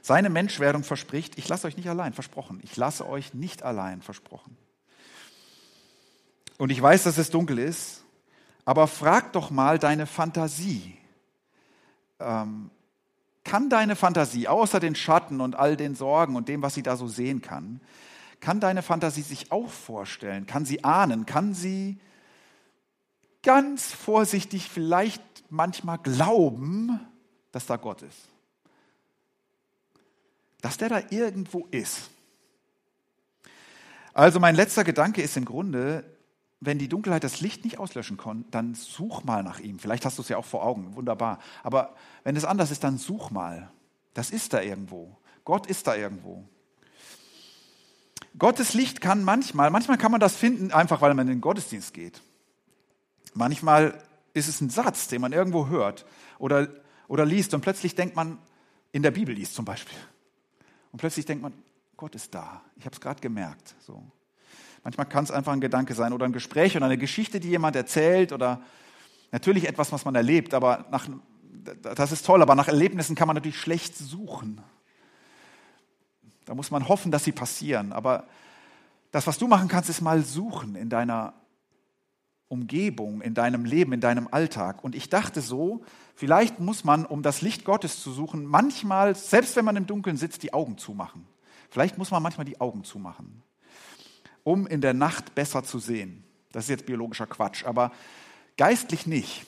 Seine 0.01 0.29
Menschwerdung 0.29 0.85
verspricht, 0.85 1.37
ich 1.37 1.49
lasse 1.49 1.67
euch 1.67 1.75
nicht 1.75 1.89
allein, 1.89 2.13
versprochen. 2.13 2.61
Ich 2.63 2.77
lasse 2.77 3.05
euch 3.05 3.33
nicht 3.33 3.63
allein, 3.63 4.01
versprochen. 4.01 4.55
Und 6.57 6.71
ich 6.71 6.81
weiß, 6.81 7.03
dass 7.03 7.17
es 7.17 7.29
dunkel 7.29 7.59
ist, 7.59 8.05
aber 8.63 8.87
frag 8.87 9.33
doch 9.33 9.49
mal 9.49 9.77
deine 9.77 10.05
Fantasie. 10.05 10.97
Ähm, 12.21 12.71
kann 13.43 13.69
deine 13.69 13.97
Fantasie, 13.97 14.47
außer 14.47 14.79
den 14.79 14.95
Schatten 14.95 15.41
und 15.41 15.57
all 15.57 15.75
den 15.75 15.93
Sorgen 15.93 16.37
und 16.37 16.47
dem, 16.47 16.61
was 16.61 16.73
sie 16.73 16.83
da 16.83 16.95
so 16.95 17.09
sehen 17.09 17.41
kann, 17.41 17.81
kann 18.39 18.61
deine 18.61 18.81
Fantasie 18.81 19.23
sich 19.23 19.51
auch 19.51 19.69
vorstellen, 19.69 20.45
kann 20.45 20.63
sie 20.63 20.85
ahnen, 20.85 21.25
kann 21.25 21.53
sie 21.53 21.99
ganz 23.43 23.91
vorsichtig 23.91 24.69
vielleicht 24.69 25.21
manchmal 25.49 25.97
glauben, 25.97 26.99
dass 27.51 27.65
da 27.65 27.77
Gott 27.77 28.01
ist? 28.01 28.29
Dass 30.61 30.77
der 30.77 30.89
da 30.89 31.01
irgendwo 31.09 31.67
ist. 31.71 32.09
Also 34.13 34.39
mein 34.39 34.55
letzter 34.55 34.83
Gedanke 34.83 35.21
ist 35.21 35.37
im 35.37 35.45
Grunde, 35.45 36.03
wenn 36.59 36.77
die 36.77 36.89
Dunkelheit 36.89 37.23
das 37.23 37.39
Licht 37.39 37.63
nicht 37.63 37.79
auslöschen 37.79 38.17
kann, 38.17 38.45
dann 38.51 38.75
such 38.75 39.23
mal 39.23 39.43
nach 39.43 39.59
ihm. 39.59 39.79
Vielleicht 39.79 40.05
hast 40.05 40.17
du 40.17 40.21
es 40.21 40.29
ja 40.29 40.37
auch 40.37 40.45
vor 40.45 40.63
Augen, 40.63 40.95
wunderbar. 40.95 41.39
Aber 41.63 41.95
wenn 42.23 42.35
es 42.35 42.43
anders 42.43 42.71
ist, 42.71 42.83
dann 42.83 42.97
such 42.97 43.31
mal. 43.31 43.71
Das 44.13 44.29
ist 44.29 44.53
da 44.53 44.61
irgendwo. 44.61 45.15
Gott 45.45 45.67
ist 45.67 45.87
da 45.87 45.95
irgendwo. 45.95 46.43
Gottes 48.37 48.73
Licht 48.73 49.01
kann 49.01 49.23
manchmal, 49.23 49.69
manchmal 49.69 49.97
kann 49.97 50.11
man 50.11 50.19
das 50.19 50.35
finden, 50.35 50.71
einfach 50.71 51.01
weil 51.01 51.13
man 51.13 51.27
in 51.27 51.35
den 51.35 51.41
Gottesdienst 51.41 51.93
geht. 51.93 52.21
Manchmal 53.33 54.03
ist 54.33 54.47
es 54.47 54.61
ein 54.61 54.69
Satz, 54.69 55.07
den 55.07 55.21
man 55.21 55.33
irgendwo 55.33 55.67
hört 55.67 56.05
oder, 56.37 56.67
oder 57.07 57.25
liest 57.25 57.53
und 57.53 57.61
plötzlich 57.61 57.95
denkt 57.95 58.15
man, 58.15 58.37
in 58.91 59.03
der 59.03 59.11
Bibel 59.11 59.35
liest 59.35 59.55
zum 59.55 59.65
Beispiel. 59.65 59.97
Und 60.91 60.99
plötzlich 60.99 61.25
denkt 61.25 61.43
man, 61.43 61.53
Gott 61.95 62.15
ist 62.15 62.33
da. 62.33 62.61
Ich 62.75 62.85
habe 62.85 62.93
es 62.93 63.01
gerade 63.01 63.19
gemerkt. 63.19 63.75
So. 63.79 64.01
Manchmal 64.83 65.07
kann 65.07 65.23
es 65.23 65.31
einfach 65.31 65.51
ein 65.51 65.59
Gedanke 65.59 65.93
sein 65.93 66.13
oder 66.13 66.25
ein 66.25 66.31
Gespräch 66.31 66.75
oder 66.75 66.85
eine 66.85 66.97
Geschichte, 66.97 67.39
die 67.39 67.49
jemand 67.49 67.75
erzählt 67.75 68.31
oder 68.31 68.61
natürlich 69.31 69.67
etwas, 69.67 69.91
was 69.91 70.05
man 70.05 70.15
erlebt. 70.15 70.53
Aber 70.53 70.85
nach, 70.91 71.07
das 71.81 72.11
ist 72.11 72.25
toll, 72.25 72.41
aber 72.41 72.55
nach 72.55 72.67
Erlebnissen 72.67 73.15
kann 73.15 73.27
man 73.27 73.35
natürlich 73.35 73.59
schlecht 73.59 73.95
suchen. 73.97 74.61
Da 76.45 76.55
muss 76.55 76.71
man 76.71 76.87
hoffen, 76.87 77.11
dass 77.11 77.25
sie 77.25 77.31
passieren. 77.31 77.91
Aber 77.91 78.25
das, 79.11 79.27
was 79.27 79.37
du 79.37 79.47
machen 79.47 79.67
kannst, 79.67 79.89
ist 79.89 80.01
mal 80.01 80.23
suchen 80.23 80.75
in 80.75 80.89
deiner 80.89 81.33
Umgebung, 82.49 83.21
in 83.21 83.35
deinem 83.35 83.63
Leben, 83.63 83.93
in 83.93 84.01
deinem 84.01 84.27
Alltag. 84.29 84.83
Und 84.83 84.95
ich 84.95 85.09
dachte 85.09 85.39
so, 85.39 85.83
vielleicht 86.15 86.59
muss 86.59 86.83
man, 86.83 87.05
um 87.05 87.21
das 87.21 87.41
Licht 87.41 87.63
Gottes 87.63 88.01
zu 88.01 88.11
suchen, 88.11 88.45
manchmal, 88.45 89.15
selbst 89.15 89.55
wenn 89.55 89.65
man 89.65 89.75
im 89.75 89.85
Dunkeln 89.85 90.17
sitzt, 90.17 90.43
die 90.43 90.53
Augen 90.53 90.77
zumachen. 90.77 91.25
Vielleicht 91.69 91.97
muss 91.99 92.09
man 92.11 92.23
manchmal 92.23 92.45
die 92.45 92.59
Augen 92.59 92.83
zumachen, 92.83 93.43
um 94.43 94.65
in 94.65 94.81
der 94.81 94.95
Nacht 94.95 95.35
besser 95.35 95.63
zu 95.63 95.77
sehen. 95.77 96.23
Das 96.51 96.65
ist 96.65 96.69
jetzt 96.69 96.85
biologischer 96.87 97.27
Quatsch, 97.27 97.63
aber 97.65 97.91
geistlich 98.57 99.05
nicht. 99.05 99.45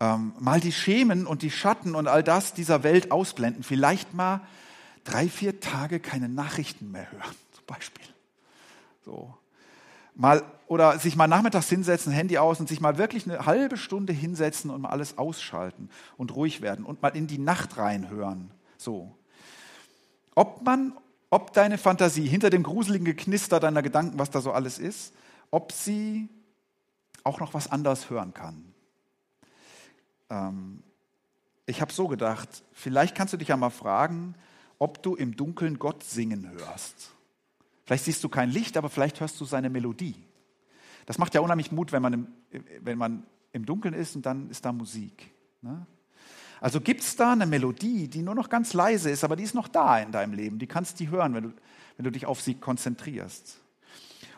Ähm, 0.00 0.32
mal 0.40 0.58
die 0.58 0.72
Schemen 0.72 1.28
und 1.28 1.42
die 1.42 1.52
Schatten 1.52 1.94
und 1.94 2.08
all 2.08 2.24
das 2.24 2.54
dieser 2.54 2.82
Welt 2.82 3.12
ausblenden. 3.12 3.62
Vielleicht 3.62 4.14
mal 4.14 4.40
drei, 5.04 5.28
vier 5.28 5.60
Tage 5.60 6.00
keine 6.00 6.28
Nachrichten 6.28 6.90
mehr 6.90 7.10
hören, 7.12 7.36
zum 7.52 7.64
Beispiel. 7.66 8.04
So, 9.04 9.32
mal 10.14 10.42
oder 10.66 10.98
sich 10.98 11.16
mal 11.16 11.26
nachmittags 11.26 11.68
hinsetzen, 11.68 12.12
Handy 12.12 12.38
aus 12.38 12.58
und 12.58 12.68
sich 12.68 12.80
mal 12.80 12.96
wirklich 12.96 13.28
eine 13.28 13.44
halbe 13.44 13.76
Stunde 13.76 14.12
hinsetzen 14.12 14.70
und 14.70 14.80
mal 14.80 14.88
alles 14.88 15.18
ausschalten 15.18 15.90
und 16.16 16.34
ruhig 16.34 16.62
werden 16.62 16.84
und 16.84 17.02
mal 17.02 17.14
in 17.14 17.26
die 17.26 17.38
Nacht 17.38 17.76
reinhören. 17.76 18.50
So. 18.78 19.14
Ob 20.34 20.62
man, 20.64 20.96
ob 21.28 21.52
deine 21.52 21.76
Fantasie 21.76 22.26
hinter 22.26 22.48
dem 22.48 22.62
gruseligen 22.62 23.04
Geknister 23.04 23.60
deiner 23.60 23.82
Gedanken, 23.82 24.18
was 24.18 24.30
da 24.30 24.40
so 24.40 24.52
alles 24.52 24.78
ist, 24.78 25.12
ob 25.50 25.72
sie 25.72 26.30
auch 27.22 27.38
noch 27.38 27.52
was 27.54 27.70
anderes 27.70 28.08
hören 28.08 28.32
kann. 28.32 28.72
Ähm, 30.30 30.82
ich 31.66 31.80
habe 31.80 31.92
so 31.92 32.08
gedacht, 32.08 32.48
vielleicht 32.72 33.14
kannst 33.14 33.34
du 33.34 33.36
dich 33.36 33.48
ja 33.48 33.56
mal 33.56 33.70
fragen, 33.70 34.34
ob 34.78 35.02
du 35.02 35.14
im 35.14 35.36
Dunkeln 35.36 35.78
Gott 35.78 36.02
singen 36.02 36.50
hörst. 36.50 37.11
Vielleicht 37.92 38.06
siehst 38.06 38.24
du 38.24 38.30
kein 38.30 38.48
Licht, 38.48 38.78
aber 38.78 38.88
vielleicht 38.88 39.20
hörst 39.20 39.38
du 39.38 39.44
seine 39.44 39.68
Melodie. 39.68 40.14
Das 41.04 41.18
macht 41.18 41.34
ja 41.34 41.42
unheimlich 41.42 41.72
Mut, 41.72 41.92
wenn 41.92 42.00
man 42.00 42.12
im, 42.14 42.26
wenn 42.80 42.96
man 42.96 43.26
im 43.52 43.66
Dunkeln 43.66 43.92
ist 43.92 44.16
und 44.16 44.24
dann 44.24 44.48
ist 44.48 44.64
da 44.64 44.72
Musik. 44.72 45.30
Ne? 45.60 45.86
Also 46.62 46.80
gibt 46.80 47.02
es 47.02 47.16
da 47.16 47.32
eine 47.32 47.44
Melodie, 47.44 48.08
die 48.08 48.22
nur 48.22 48.34
noch 48.34 48.48
ganz 48.48 48.72
leise 48.72 49.10
ist, 49.10 49.24
aber 49.24 49.36
die 49.36 49.42
ist 49.42 49.54
noch 49.54 49.68
da 49.68 49.98
in 49.98 50.10
deinem 50.10 50.32
Leben. 50.32 50.58
Die 50.58 50.66
kannst 50.66 51.00
du 51.00 51.08
hören, 51.08 51.34
wenn 51.34 51.42
du, 51.42 51.52
wenn 51.98 52.04
du 52.04 52.10
dich 52.10 52.24
auf 52.24 52.40
sie 52.40 52.54
konzentrierst. 52.54 53.60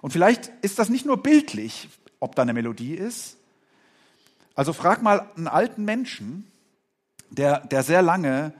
Und 0.02 0.10
vielleicht 0.10 0.48
ist 0.62 0.80
das 0.80 0.88
nicht 0.88 1.06
nur 1.06 1.22
bildlich, 1.22 1.88
ob 2.18 2.34
da 2.34 2.42
eine 2.42 2.54
Melodie 2.54 2.94
ist. 2.94 3.36
Also 4.56 4.72
frag 4.72 5.00
mal 5.00 5.30
einen 5.36 5.46
alten 5.46 5.84
Menschen, 5.84 6.50
der, 7.30 7.60
der 7.60 7.84
sehr 7.84 8.02
lange 8.02 8.52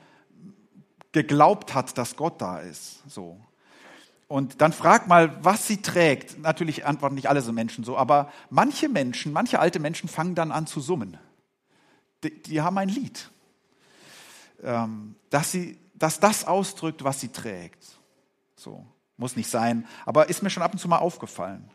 geglaubt 1.10 1.74
hat, 1.74 1.98
dass 1.98 2.14
Gott 2.14 2.40
da 2.40 2.60
ist. 2.60 3.02
So. 3.10 3.40
Und 4.34 4.60
dann 4.60 4.72
frag 4.72 5.06
mal, 5.06 5.44
was 5.44 5.68
sie 5.68 5.80
trägt. 5.80 6.40
Natürlich 6.40 6.84
antworten 6.86 7.14
nicht 7.14 7.28
alle 7.28 7.40
so 7.40 7.52
Menschen 7.52 7.84
so, 7.84 7.96
aber 7.96 8.32
manche 8.50 8.88
Menschen, 8.88 9.32
manche 9.32 9.60
alte 9.60 9.78
Menschen 9.78 10.08
fangen 10.08 10.34
dann 10.34 10.50
an 10.50 10.66
zu 10.66 10.80
summen. 10.80 11.18
Die, 12.24 12.42
die 12.42 12.60
haben 12.60 12.76
ein 12.76 12.88
Lied, 12.88 13.30
ähm, 14.64 15.14
dass, 15.30 15.52
sie, 15.52 15.78
dass 15.94 16.18
das 16.18 16.48
ausdrückt, 16.48 17.04
was 17.04 17.20
sie 17.20 17.28
trägt. 17.28 17.84
So, 18.56 18.84
muss 19.18 19.36
nicht 19.36 19.48
sein, 19.48 19.86
aber 20.04 20.28
ist 20.28 20.42
mir 20.42 20.50
schon 20.50 20.64
ab 20.64 20.72
und 20.72 20.80
zu 20.80 20.88
mal 20.88 20.98
aufgefallen. 20.98 21.70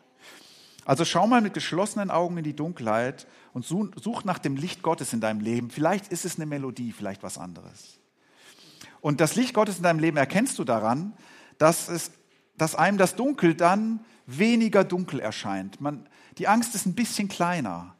Also 0.84 1.06
schau 1.06 1.28
mal 1.28 1.39
mit 1.39 1.54
geschlossenen 1.54 2.12
Augen 2.12 2.36
in 2.39 2.43
die 2.43 2.58
Dunkelheit 2.58 3.26
und 3.54 3.63
such 3.63 4.26
nach 4.26 4.38
dem 4.38 4.58
Licht 4.58 4.84
Gottes 4.84 5.13
in 5.13 5.22
deinem 5.22 5.39
Leben. 5.39 5.69
Vielleicht 5.69 6.10
ist 6.10 6.26
es 6.26 6.36
eine 6.36 6.45
Melodie, 6.45 6.91
vielleicht 6.91 7.24
was 7.24 7.38
anderes. 7.38 8.00
Und 9.00 9.22
das 9.22 9.38
Licht 9.38 9.54
Gottes 9.54 9.78
in 9.78 9.84
deinem 9.84 10.00
Leben 10.00 10.17
erkennst 10.17 10.60
du 10.60 10.65
daran, 10.65 11.13
dass 11.58 11.88
es 11.88 12.12
dass 12.60 12.76
einem 12.76 12.98
das 12.98 13.15
Dunkel 13.15 13.56
dann 13.56 14.06
weniger 14.28 14.84
dunkel 14.84 15.19
erscheint. 15.19 15.82
Man, 15.82 16.08
die 16.38 16.48
Angst 16.48 16.76
ist 16.76 16.86
ein 16.86 16.93
bisschen 16.93 17.28
kleiner. 17.28 17.95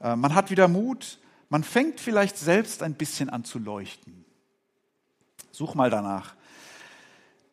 Äh, 0.00 0.16
man 0.16 0.34
hat 0.34 0.50
wieder 0.50 0.68
Mut. 0.68 1.18
Man 1.48 1.64
fängt 1.64 2.00
vielleicht 2.00 2.36
selbst 2.36 2.82
ein 2.82 2.94
bisschen 2.94 3.30
an 3.30 3.44
zu 3.44 3.58
leuchten. 3.58 4.24
Such 5.50 5.74
mal 5.74 5.90
danach. 5.90 6.34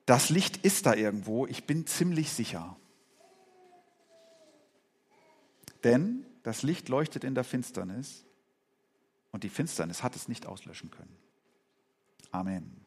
Das 0.05 0.29
Licht 0.29 0.57
ist 0.57 0.85
da 0.85 0.95
irgendwo. 0.95 1.45
Ich 1.45 1.65
bin 1.65 1.85
ziemlich 1.85 2.31
sicher. 2.31 2.75
Denn 5.83 6.25
das 6.43 6.63
Licht 6.63 6.89
leuchtet 6.89 7.23
in 7.23 7.35
der 7.35 7.43
Finsternis 7.43 8.25
und 9.31 9.43
die 9.43 9.49
Finsternis 9.49 10.01
hat 10.01 10.15
es 10.15 10.27
nicht 10.27 10.45
auslöschen 10.45 10.89
können. 10.89 11.15
Amen. 12.31 12.78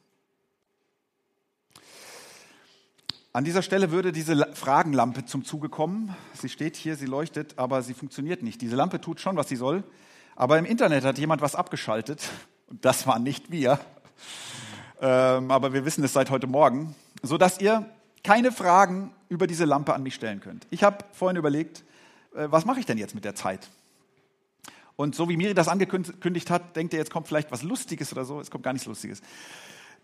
An 3.35 3.45
dieser 3.45 3.63
Stelle 3.63 3.91
würde 3.91 4.13
diese 4.13 4.53
Fragenlampe 4.53 5.25
zum 5.25 5.43
Zuge 5.43 5.71
kommen. 5.71 6.15
Sie 6.35 6.51
steht 6.51 6.77
hier, 6.77 6.97
sie 6.97 7.07
leuchtet, 7.07 7.59
aber 7.59 7.81
sie 7.81 7.95
funktioniert 7.95 8.43
nicht. 8.43 8.61
Diese 8.61 8.77
Lampe 8.77 9.01
tut 9.01 9.21
schon, 9.21 9.37
was 9.37 9.49
sie 9.49 9.57
soll. 9.57 9.85
Aber 10.37 10.59
im 10.59 10.67
Internet 10.67 11.03
hat 11.05 11.17
jemand 11.17 11.41
was 11.41 11.55
abgeschaltet. 11.55 12.29
Das 12.69 13.07
waren 13.07 13.23
nicht 13.23 13.51
wir. 13.51 13.81
Ähm, 15.01 15.51
aber 15.51 15.73
wir 15.73 15.87
wissen 15.87 16.05
es 16.05 16.13
seit 16.13 16.29
heute 16.29 16.47
Morgen. 16.47 16.95
Sodass 17.23 17.59
ihr 17.59 17.89
keine 18.23 18.53
Fragen 18.53 19.15
über 19.31 19.47
diese 19.47 19.65
Lampe 19.65 19.95
an 19.95 20.03
mich 20.03 20.15
stellen 20.15 20.41
könnt. 20.41 20.67
Ich 20.69 20.83
habe 20.83 20.99
vorhin 21.13 21.39
überlegt, 21.39 21.85
äh, 22.35 22.49
was 22.51 22.67
mache 22.67 22.81
ich 22.81 22.87
denn 22.87 22.99
jetzt 22.99 23.15
mit 23.15 23.25
der 23.25 23.35
Zeit? 23.35 23.71
Und 24.95 25.15
so 25.15 25.31
wie 25.31 25.39
Miri 25.39 25.55
das 25.55 25.69
angekündigt 25.69 26.51
hat, 26.51 26.77
denkt 26.77 26.93
ihr, 26.93 26.99
jetzt 26.99 27.11
kommt 27.11 27.29
vielleicht 27.29 27.51
was 27.51 27.63
Lustiges 27.63 28.13
oder 28.13 28.27
so. 28.27 28.41
Es 28.41 28.51
kommt 28.51 28.63
gar 28.63 28.75
nichts 28.75 28.87
Lustiges. 28.87 29.23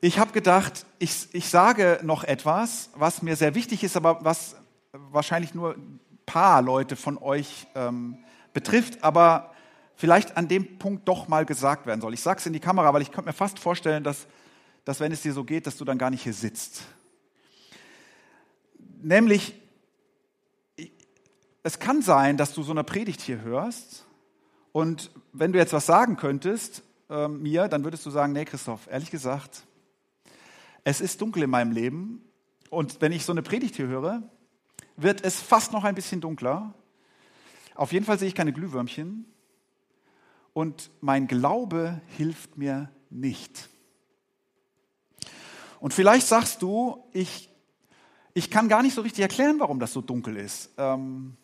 Ich 0.00 0.20
habe 0.20 0.30
gedacht, 0.30 0.86
ich, 1.00 1.26
ich 1.32 1.48
sage 1.48 1.98
noch 2.04 2.22
etwas, 2.22 2.90
was 2.94 3.20
mir 3.20 3.34
sehr 3.34 3.56
wichtig 3.56 3.82
ist, 3.82 3.96
aber 3.96 4.24
was 4.24 4.54
wahrscheinlich 4.92 5.54
nur 5.54 5.74
ein 5.74 5.98
paar 6.24 6.62
Leute 6.62 6.94
von 6.94 7.18
euch 7.18 7.66
ähm, 7.74 8.18
betrifft, 8.52 9.02
aber 9.02 9.52
vielleicht 9.96 10.36
an 10.36 10.46
dem 10.46 10.78
Punkt 10.78 11.08
doch 11.08 11.26
mal 11.26 11.44
gesagt 11.44 11.86
werden 11.86 12.00
soll. 12.00 12.14
Ich 12.14 12.20
sage 12.20 12.38
es 12.38 12.46
in 12.46 12.52
die 12.52 12.60
Kamera, 12.60 12.94
weil 12.94 13.02
ich 13.02 13.10
könnte 13.10 13.28
mir 13.28 13.32
fast 13.32 13.58
vorstellen, 13.58 14.04
dass, 14.04 14.28
dass 14.84 15.00
wenn 15.00 15.10
es 15.10 15.22
dir 15.22 15.32
so 15.32 15.42
geht, 15.42 15.66
dass 15.66 15.76
du 15.76 15.84
dann 15.84 15.98
gar 15.98 16.10
nicht 16.10 16.22
hier 16.22 16.34
sitzt. 16.34 16.82
Nämlich, 19.02 19.60
es 21.64 21.80
kann 21.80 22.02
sein, 22.02 22.36
dass 22.36 22.54
du 22.54 22.62
so 22.62 22.70
eine 22.70 22.84
Predigt 22.84 23.20
hier 23.20 23.40
hörst 23.40 24.06
und 24.70 25.10
wenn 25.32 25.52
du 25.52 25.58
jetzt 25.58 25.72
was 25.72 25.86
sagen 25.86 26.16
könntest 26.16 26.84
äh, 27.10 27.26
mir, 27.26 27.66
dann 27.66 27.82
würdest 27.82 28.06
du 28.06 28.10
sagen, 28.10 28.32
nee, 28.32 28.44
Christoph, 28.44 28.86
ehrlich 28.88 29.10
gesagt, 29.10 29.64
es 30.88 31.02
ist 31.02 31.20
dunkel 31.20 31.42
in 31.42 31.50
meinem 31.50 31.70
Leben 31.70 32.24
und 32.70 33.02
wenn 33.02 33.12
ich 33.12 33.26
so 33.26 33.32
eine 33.32 33.42
Predigt 33.42 33.76
hier 33.76 33.88
höre, 33.88 34.22
wird 34.96 35.22
es 35.22 35.38
fast 35.38 35.70
noch 35.70 35.84
ein 35.84 35.94
bisschen 35.94 36.22
dunkler. 36.22 36.72
Auf 37.74 37.92
jeden 37.92 38.06
Fall 38.06 38.18
sehe 38.18 38.26
ich 38.26 38.34
keine 38.34 38.54
Glühwürmchen 38.54 39.26
und 40.54 40.90
mein 41.02 41.26
Glaube 41.26 42.00
hilft 42.16 42.56
mir 42.56 42.90
nicht. 43.10 43.68
Und 45.78 45.92
vielleicht 45.92 46.26
sagst 46.26 46.62
du, 46.62 47.04
ich, 47.12 47.50
ich 48.32 48.50
kann 48.50 48.70
gar 48.70 48.82
nicht 48.82 48.94
so 48.94 49.02
richtig 49.02 49.20
erklären, 49.20 49.60
warum 49.60 49.80
das 49.80 49.92
so 49.92 50.00
dunkel 50.00 50.38
ist. 50.38 50.70
Ähm, 50.78 51.36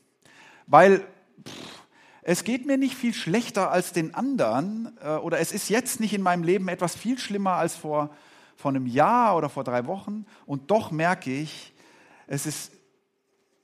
weil 0.67 1.07
pff, 1.47 1.83
es 2.23 2.45
geht 2.45 2.65
mir 2.65 2.79
nicht 2.79 2.95
viel 2.95 3.13
schlechter 3.13 3.71
als 3.71 3.93
den 3.93 4.15
anderen 4.15 4.97
äh, 5.03 5.17
oder 5.17 5.39
es 5.39 5.53
ist 5.53 5.69
jetzt 5.69 6.01
nicht 6.01 6.15
in 6.15 6.23
meinem 6.23 6.45
Leben 6.45 6.67
etwas 6.69 6.97
viel 6.97 7.19
schlimmer 7.19 7.57
als 7.57 7.77
vor, 7.77 8.09
vor 8.57 8.71
einem 8.71 8.87
Jahr 8.87 9.37
oder 9.37 9.49
vor 9.49 9.65
drei 9.65 9.87
Wochen 9.87 10.27
und 10.47 10.71
doch 10.71 10.91
merke 10.91 11.33
ich, 11.33 11.73
es 12.27 12.47
ist 12.47 12.73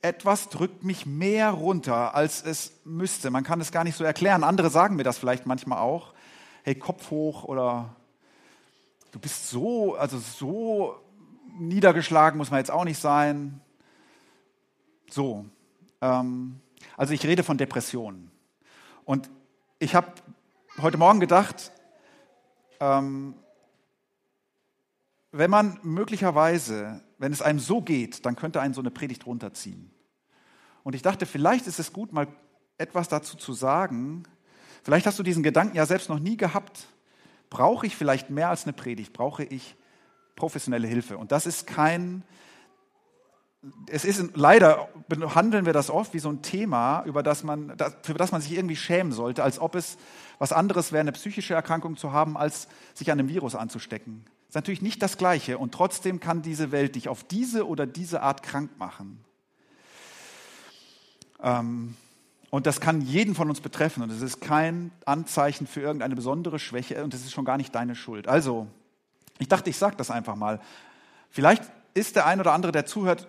etwas 0.01 0.49
drückt 0.49 0.83
mich 0.83 1.05
mehr 1.05 1.51
runter, 1.51 2.15
als 2.15 2.43
es 2.43 2.73
müsste. 2.83 3.29
Man 3.29 3.43
kann 3.43 3.61
es 3.61 3.71
gar 3.71 3.83
nicht 3.83 3.95
so 3.95 4.03
erklären. 4.03 4.43
Andere 4.43 4.69
sagen 4.69 4.95
mir 4.95 5.03
das 5.03 5.17
vielleicht 5.17 5.45
manchmal 5.45 5.79
auch. 5.79 6.13
Hey, 6.63 6.75
Kopf 6.75 7.11
hoch 7.11 7.43
oder 7.43 7.95
du 9.11 9.19
bist 9.19 9.49
so, 9.49 9.95
also 9.95 10.17
so 10.17 10.95
niedergeschlagen 11.57 12.37
muss 12.37 12.49
man 12.49 12.59
jetzt 12.59 12.71
auch 12.71 12.83
nicht 12.83 12.99
sein. 12.99 13.61
So. 15.09 15.45
Ähm, 16.01 16.59
also 16.97 17.13
ich 17.13 17.25
rede 17.25 17.43
von 17.43 17.57
Depressionen. 17.57 18.31
Und 19.05 19.29
ich 19.79 19.95
habe 19.95 20.07
heute 20.81 20.97
Morgen 20.97 21.19
gedacht, 21.19 21.71
ähm, 22.79 23.35
wenn 25.31 25.49
man 25.49 25.79
möglicherweise, 25.83 27.01
wenn 27.17 27.31
es 27.31 27.41
einem 27.41 27.59
so 27.59 27.81
geht, 27.81 28.25
dann 28.25 28.35
könnte 28.35 28.61
einen 28.61 28.73
so 28.73 28.81
eine 28.81 28.91
Predigt 28.91 29.25
runterziehen. 29.25 29.91
Und 30.83 30.95
ich 30.95 31.01
dachte, 31.01 31.25
vielleicht 31.25 31.67
ist 31.67 31.79
es 31.79 31.93
gut, 31.93 32.11
mal 32.11 32.27
etwas 32.77 33.07
dazu 33.07 33.37
zu 33.37 33.53
sagen. 33.53 34.23
Vielleicht 34.83 35.05
hast 35.05 35.19
du 35.19 35.23
diesen 35.23 35.43
Gedanken 35.43 35.77
ja 35.77 35.85
selbst 35.85 36.09
noch 36.09 36.19
nie 36.19 36.37
gehabt. 36.37 36.87
Brauche 37.49 37.85
ich 37.85 37.95
vielleicht 37.95 38.29
mehr 38.29 38.49
als 38.49 38.63
eine 38.63 38.73
Predigt? 38.73 39.13
Brauche 39.13 39.43
ich 39.43 39.75
professionelle 40.35 40.87
Hilfe? 40.87 41.17
Und 41.17 41.31
das 41.31 41.45
ist 41.45 41.67
kein 41.67 42.23
es 43.91 44.05
ist 44.05 44.35
leider 44.35 44.89
behandeln 45.07 45.65
wir 45.65 45.73
das 45.73 45.91
oft 45.91 46.13
wie 46.13 46.19
so 46.19 46.29
ein 46.29 46.41
Thema, 46.41 47.03
über 47.05 47.21
das 47.21 47.43
man, 47.43 47.75
für 48.01 48.15
das 48.15 48.31
man 48.31 48.41
sich 48.41 48.53
irgendwie 48.53 48.75
schämen 48.75 49.11
sollte, 49.11 49.43
als 49.43 49.59
ob 49.59 49.75
es 49.75 49.97
was 50.41 50.51
anderes 50.51 50.91
wäre, 50.91 51.01
eine 51.01 51.11
psychische 51.11 51.53
Erkrankung 51.53 51.97
zu 51.97 52.13
haben, 52.13 52.35
als 52.35 52.67
sich 52.95 53.11
an 53.11 53.19
einem 53.19 53.29
Virus 53.29 53.53
anzustecken. 53.53 54.23
Das 54.25 54.49
ist 54.49 54.55
natürlich 54.55 54.81
nicht 54.81 54.99
das 55.03 55.19
Gleiche 55.19 55.59
und 55.59 55.71
trotzdem 55.71 56.19
kann 56.19 56.41
diese 56.41 56.71
Welt 56.71 56.95
dich 56.95 57.09
auf 57.09 57.23
diese 57.23 57.67
oder 57.67 57.85
diese 57.85 58.23
Art 58.23 58.41
krank 58.41 58.71
machen. 58.79 59.23
Ähm, 61.43 61.95
und 62.49 62.65
das 62.65 62.81
kann 62.81 63.01
jeden 63.01 63.35
von 63.35 63.49
uns 63.49 63.61
betreffen 63.61 64.01
und 64.01 64.11
es 64.11 64.23
ist 64.23 64.41
kein 64.41 64.89
Anzeichen 65.05 65.67
für 65.67 65.81
irgendeine 65.81 66.15
besondere 66.15 66.57
Schwäche 66.57 67.03
und 67.03 67.13
es 67.13 67.21
ist 67.23 67.33
schon 67.33 67.45
gar 67.45 67.57
nicht 67.57 67.75
deine 67.75 67.93
Schuld. 67.93 68.27
Also, 68.27 68.65
ich 69.37 69.47
dachte, 69.47 69.69
ich 69.69 69.77
sage 69.77 69.95
das 69.95 70.09
einfach 70.09 70.35
mal. 70.35 70.59
Vielleicht 71.29 71.61
ist 71.93 72.15
der 72.15 72.25
ein 72.25 72.39
oder 72.39 72.53
andere, 72.53 72.71
der 72.71 72.87
zuhört, 72.87 73.27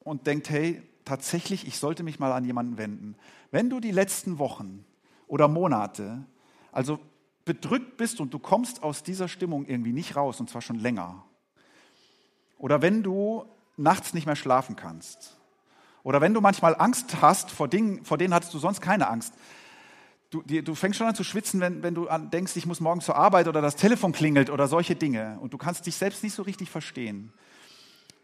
und 0.00 0.26
denkt, 0.26 0.50
hey, 0.50 0.82
tatsächlich, 1.06 1.66
ich 1.66 1.78
sollte 1.78 2.02
mich 2.02 2.18
mal 2.18 2.32
an 2.32 2.44
jemanden 2.44 2.76
wenden. 2.76 3.16
Wenn 3.50 3.70
du 3.70 3.80
die 3.80 3.92
letzten 3.92 4.38
Wochen 4.38 4.84
oder 5.26 5.48
Monate, 5.48 6.26
also 6.74 6.98
bedrückt 7.44 7.96
bist 7.96 8.20
und 8.20 8.34
du 8.34 8.38
kommst 8.38 8.82
aus 8.82 9.02
dieser 9.02 9.28
Stimmung 9.28 9.66
irgendwie 9.66 9.92
nicht 9.92 10.16
raus, 10.16 10.40
und 10.40 10.50
zwar 10.50 10.60
schon 10.60 10.78
länger, 10.78 11.24
oder 12.58 12.82
wenn 12.82 13.02
du 13.02 13.44
nachts 13.76 14.14
nicht 14.14 14.26
mehr 14.26 14.36
schlafen 14.36 14.76
kannst, 14.76 15.38
oder 16.02 16.20
wenn 16.20 16.34
du 16.34 16.40
manchmal 16.40 16.74
Angst 16.78 17.22
hast 17.22 17.50
vor 17.50 17.68
Dingen, 17.68 18.04
vor 18.04 18.18
denen 18.18 18.34
hattest 18.34 18.52
du 18.52 18.58
sonst 18.58 18.80
keine 18.80 19.08
Angst, 19.08 19.34
Du, 20.30 20.42
du, 20.42 20.74
fängst 20.74 20.98
schon 20.98 21.06
an 21.06 21.14
zu 21.14 21.22
schwitzen, 21.22 21.60
wenn, 21.60 21.84
wenn 21.84 21.94
du 21.94 22.08
an, 22.08 22.28
denkst, 22.28 22.56
ich 22.56 22.66
muss 22.66 22.80
morgen 22.80 23.00
zur 23.00 23.14
Arbeit 23.14 23.46
oder 23.46 23.62
das 23.62 23.76
Telefon 23.76 24.10
klingelt 24.10 24.50
oder 24.50 24.66
solche 24.66 24.96
Dinge. 24.96 25.38
Und 25.40 25.52
du 25.52 25.58
kannst 25.58 25.86
dich 25.86 25.94
selbst 25.94 26.24
nicht 26.24 26.34
so 26.34 26.42
richtig 26.42 26.70
verstehen. 26.70 27.32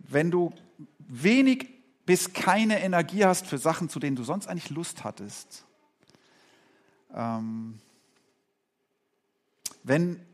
Wenn 0.01 0.33
du 0.33 0.53
wenig 0.99 1.69
bis 2.07 2.33
keine 2.33 2.83
Energie 2.83 3.25
hast 3.25 3.47
für 3.47 3.59
Sachen, 3.59 3.89
zu 3.89 4.01
denen 4.01 4.17
du 4.17 4.25
sonst 4.25 4.49
eigentlich 4.49 4.71
Lust 4.71 5.05
hattest. 5.05 5.65
Ähm, 7.15 7.79
wenn 9.83 10.25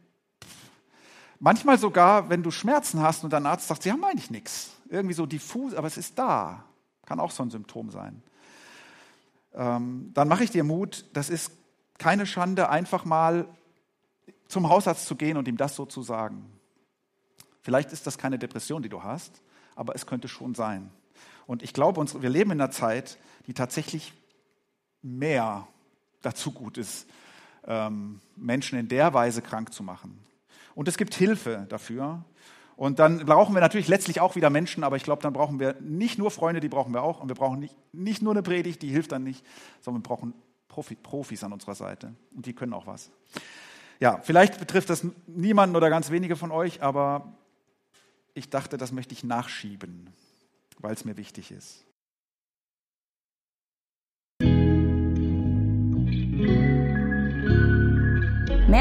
manchmal 1.38 1.78
sogar, 1.78 2.28
wenn 2.28 2.42
du 2.42 2.50
Schmerzen 2.50 3.00
hast 3.00 3.24
und 3.24 3.32
dein 3.32 3.46
Arzt 3.46 3.68
sagt, 3.68 3.82
sie 3.82 3.92
haben 3.92 4.04
eigentlich 4.04 4.30
nichts, 4.30 4.72
irgendwie 4.88 5.14
so 5.14 5.26
diffus, 5.26 5.74
aber 5.74 5.86
es 5.86 5.96
ist 5.96 6.18
da, 6.18 6.64
kann 7.04 7.20
auch 7.20 7.30
so 7.30 7.42
ein 7.42 7.50
Symptom 7.50 7.90
sein. 7.90 8.22
Ähm, 9.54 10.10
dann 10.14 10.28
mache 10.28 10.44
ich 10.44 10.50
dir 10.50 10.64
Mut, 10.64 11.06
das 11.12 11.30
ist 11.30 11.50
keine 11.98 12.26
Schande, 12.26 12.68
einfach 12.68 13.04
mal 13.04 13.48
zum 14.48 14.68
Hausarzt 14.68 15.06
zu 15.06 15.16
gehen 15.16 15.36
und 15.36 15.48
ihm 15.48 15.56
das 15.56 15.74
so 15.74 15.86
zu 15.86 16.02
sagen. 16.02 16.52
Vielleicht 17.62 17.92
ist 17.92 18.06
das 18.06 18.18
keine 18.18 18.38
Depression, 18.38 18.82
die 18.82 18.88
du 18.88 19.02
hast, 19.02 19.42
aber 19.74 19.94
es 19.94 20.06
könnte 20.06 20.28
schon 20.28 20.54
sein. 20.54 20.90
Und 21.46 21.62
ich 21.62 21.72
glaube, 21.72 22.04
wir 22.22 22.30
leben 22.30 22.52
in 22.52 22.60
einer 22.60 22.70
Zeit, 22.70 23.18
die 23.46 23.54
tatsächlich 23.54 24.12
mehr 25.02 25.66
dazu 26.22 26.52
gut 26.52 26.78
ist, 26.78 27.06
ähm, 27.66 28.20
Menschen 28.36 28.78
in 28.78 28.88
der 28.88 29.14
Weise 29.14 29.42
krank 29.42 29.72
zu 29.72 29.82
machen. 29.82 30.18
Und 30.74 30.88
es 30.88 30.96
gibt 30.96 31.14
Hilfe 31.14 31.66
dafür. 31.68 32.24
Und 32.76 32.98
dann 32.98 33.24
brauchen 33.24 33.54
wir 33.54 33.60
natürlich 33.60 33.88
letztlich 33.88 34.20
auch 34.20 34.36
wieder 34.36 34.50
Menschen, 34.50 34.84
aber 34.84 34.96
ich 34.96 35.02
glaube, 35.02 35.22
dann 35.22 35.32
brauchen 35.32 35.58
wir 35.58 35.76
nicht 35.80 36.18
nur 36.18 36.30
Freunde, 36.30 36.60
die 36.60 36.68
brauchen 36.68 36.92
wir 36.92 37.02
auch. 37.02 37.20
Und 37.20 37.28
wir 37.28 37.34
brauchen 37.34 37.58
nicht, 37.58 37.74
nicht 37.92 38.22
nur 38.22 38.34
eine 38.34 38.42
Predigt, 38.42 38.82
die 38.82 38.90
hilft 38.90 39.12
dann 39.12 39.22
nicht, 39.22 39.44
sondern 39.80 40.02
wir 40.02 40.08
brauchen 40.08 40.34
Profi, 40.68 40.94
Profis 40.94 41.42
an 41.42 41.54
unserer 41.54 41.74
Seite. 41.74 42.14
Und 42.34 42.44
die 42.44 42.52
können 42.52 42.74
auch 42.74 42.86
was. 42.86 43.10
Ja, 43.98 44.20
vielleicht 44.22 44.58
betrifft 44.58 44.90
das 44.90 45.06
niemanden 45.26 45.74
oder 45.74 45.88
ganz 45.88 46.10
wenige 46.10 46.36
von 46.36 46.50
euch, 46.50 46.82
aber 46.82 47.32
ich 48.34 48.50
dachte, 48.50 48.76
das 48.76 48.92
möchte 48.92 49.14
ich 49.14 49.24
nachschieben, 49.24 50.10
weil 50.78 50.92
es 50.92 51.06
mir 51.06 51.16
wichtig 51.16 51.50
ist. 51.50 51.86